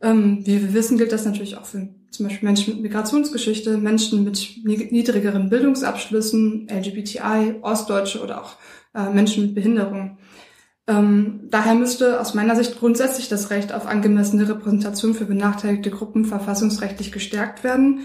Ähm, 0.00 0.38
wie 0.46 0.62
wir 0.62 0.74
wissen, 0.74 0.96
gilt 0.96 1.12
das 1.12 1.24
natürlich 1.26 1.56
auch 1.56 1.66
für 1.66 1.88
zum 2.10 2.26
Beispiel 2.26 2.46
Menschen 2.46 2.74
mit 2.74 2.82
Migrationsgeschichte, 2.82 3.78
Menschen 3.78 4.24
mit 4.24 4.64
niedrigeren 4.64 5.48
Bildungsabschlüssen, 5.48 6.68
LGBTI, 6.70 7.56
Ostdeutsche 7.62 8.22
oder 8.22 8.42
auch 8.42 8.56
äh, 8.94 9.08
Menschen 9.10 9.44
mit 9.44 9.54
Behinderung. 9.54 10.18
Ähm, 10.86 11.48
daher 11.50 11.74
müsste 11.74 12.20
aus 12.20 12.34
meiner 12.34 12.54
Sicht 12.56 12.78
grundsätzlich 12.78 13.28
das 13.28 13.50
Recht 13.50 13.72
auf 13.72 13.86
angemessene 13.86 14.48
Repräsentation 14.48 15.14
für 15.14 15.24
benachteiligte 15.24 15.90
Gruppen 15.90 16.24
verfassungsrechtlich 16.24 17.12
gestärkt 17.12 17.64
werden. 17.64 18.00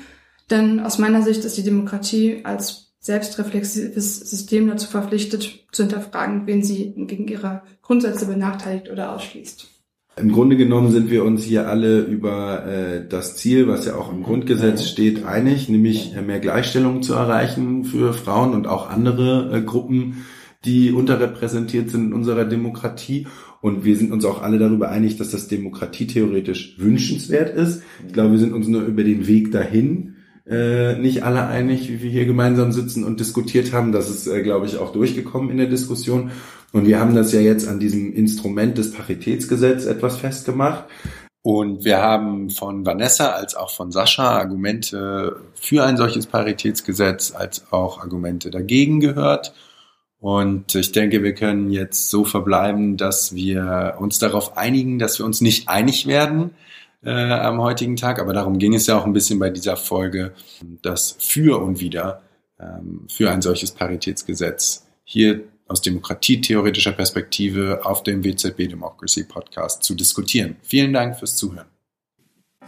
Denn 0.50 0.80
aus 0.80 0.98
meiner 0.98 1.22
Sicht 1.22 1.44
ist 1.44 1.58
die 1.58 1.64
Demokratie 1.64 2.42
als 2.44 2.94
selbstreflexives 3.00 4.20
System 4.20 4.68
dazu 4.68 4.88
verpflichtet, 4.88 5.66
zu 5.72 5.84
hinterfragen, 5.84 6.48
wen 6.48 6.64
sie 6.64 6.94
gegen 6.96 7.28
ihre 7.28 7.64
Grundsätze 7.82 8.26
benachteiligt 8.26 8.90
oder 8.90 9.14
ausschließt. 9.14 9.68
Im 10.18 10.32
Grunde 10.32 10.58
genommen 10.58 10.92
sind 10.92 11.12
wir 11.12 11.24
uns 11.24 11.44
hier 11.44 11.68
alle 11.68 12.00
über 12.00 12.66
äh, 12.66 13.08
das 13.08 13.38
Ziel, 13.38 13.68
was 13.68 13.86
ja 13.86 13.96
auch 13.96 14.12
im 14.12 14.24
Grundgesetz 14.24 14.88
steht, 14.88 15.26
einig, 15.26 15.70
nämlich 15.70 16.16
äh, 16.16 16.24
mehr 16.24 16.40
Gleichstellung 16.40 17.04
zu 17.04 17.14
erreichen 17.14 17.84
für 17.86 18.14
Frauen 18.14 18.54
und 18.54 18.66
auch 18.66 18.90
andere 18.90 19.52
äh, 19.54 19.62
Gruppen 19.62 20.26
die 20.66 20.92
unterrepräsentiert 20.92 21.90
sind 21.90 22.08
in 22.08 22.14
unserer 22.14 22.44
Demokratie. 22.44 23.28
Und 23.62 23.86
wir 23.86 23.96
sind 23.96 24.12
uns 24.12 24.26
auch 24.26 24.42
alle 24.42 24.60
darüber 24.60 24.90
einig, 24.90 25.18
dass 25.18 25.32
das 25.32 25.48
demokratietheoretisch 25.48 26.78
wünschenswert 26.80 27.56
ist. 27.56 27.84
Ich 28.06 28.14
glaube, 28.14 28.32
wir 28.32 28.40
sind 28.40 28.54
uns 28.54 28.68
nur 28.68 28.82
über 28.82 29.04
den 29.04 29.28
Weg 29.28 29.52
dahin 29.52 30.17
äh, 30.50 30.96
nicht 30.98 31.24
alle 31.24 31.48
einig, 31.48 31.90
wie 31.90 32.02
wir 32.02 32.10
hier 32.10 32.26
gemeinsam 32.26 32.72
sitzen 32.72 33.04
und 33.04 33.20
diskutiert 33.20 33.74
haben. 33.74 33.92
Das 33.92 34.10
ist, 34.10 34.28
äh, 34.28 34.42
glaube 34.42 34.66
ich, 34.66 34.78
auch 34.78 34.94
durchgekommen 34.94 35.50
in 35.50 35.58
der 35.58 35.68
Diskussion. 35.68 36.32
Und 36.72 36.86
wir 36.86 37.00
haben 37.00 37.16
das 37.16 37.34
ja 37.34 37.40
jetzt 37.40 37.68
an 37.68 37.80
diesem 37.80 38.14
Instrument 38.14 38.78
des 38.78 38.92
Paritätsgesetzes 38.92 39.86
etwas 39.88 40.18
festgemacht. 40.18 40.86
Und 41.42 41.86
wir 41.86 42.00
haben 42.00 42.50
von 42.50 42.86
Vanessa 42.86 43.32
als 43.32 43.56
auch 43.56 43.72
von 43.72 43.92
Sascha 43.92 44.38
Argumente 44.38 45.38
für 45.56 45.86
ein 45.86 45.96
solches 45.96 46.26
Paritätsgesetz 46.26 47.34
als 47.34 47.72
auch 47.72 48.02
Argumente 48.02 48.52
dagegen 48.52 49.00
gehört. 49.00 49.54
Und 50.20 50.76
ich 50.76 50.92
denke, 50.92 51.24
wir 51.24 51.34
können 51.34 51.72
jetzt 51.72 52.10
so 52.10 52.26
verbleiben, 52.26 52.98
dass 52.98 53.34
wir 53.36 53.96
uns 54.00 54.20
darauf 54.20 54.58
einigen, 54.58 55.00
dass 55.00 55.20
wir 55.20 55.26
uns 55.26 55.42
nicht 55.42 55.70
einig 55.70 56.08
werden 56.08 56.52
äh, 57.04 57.12
am 57.12 57.62
heutigen 57.62 57.96
Tag. 57.96 58.20
Aber 58.20 58.34
darum 58.34 58.60
ging 58.60 58.74
es 58.74 58.88
ja 58.88 58.98
auch 59.00 59.06
ein 59.06 59.14
bisschen 59.14 59.40
bei 59.40 59.50
dieser 59.50 59.78
Folge, 59.78 60.34
das 60.82 61.16
für 61.20 61.62
und 61.62 61.80
wieder 61.80 62.22
ähm, 62.60 63.08
für 63.10 63.32
ein 63.32 63.42
solches 63.42 63.72
Paritätsgesetz 63.72 64.86
hier 65.04 65.44
aus 65.68 65.82
demokratietheoretischer 65.82 66.94
Perspektive 66.94 67.82
auf 67.84 68.04
dem 68.04 68.24
WZB 68.24 68.70
Democracy 68.70 69.24
Podcast 69.24 69.84
zu 69.84 69.96
diskutieren. 69.96 70.56
Vielen 70.62 70.94
Dank 70.94 71.18
fürs 71.18 71.36
Zuhören. 71.36 71.68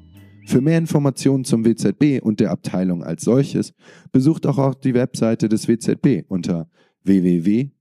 Für 0.45 0.61
mehr 0.61 0.77
Informationen 0.77 1.45
zum 1.45 1.65
WZB 1.65 2.21
und 2.21 2.39
der 2.39 2.51
Abteilung 2.51 3.03
als 3.03 3.23
solches 3.23 3.73
besucht 4.11 4.45
auch 4.45 4.75
die 4.75 4.93
Webseite 4.93 5.49
des 5.49 5.67
WZB 5.67 6.25
unter 6.27 6.69
www.wzb.eu. 7.03 7.73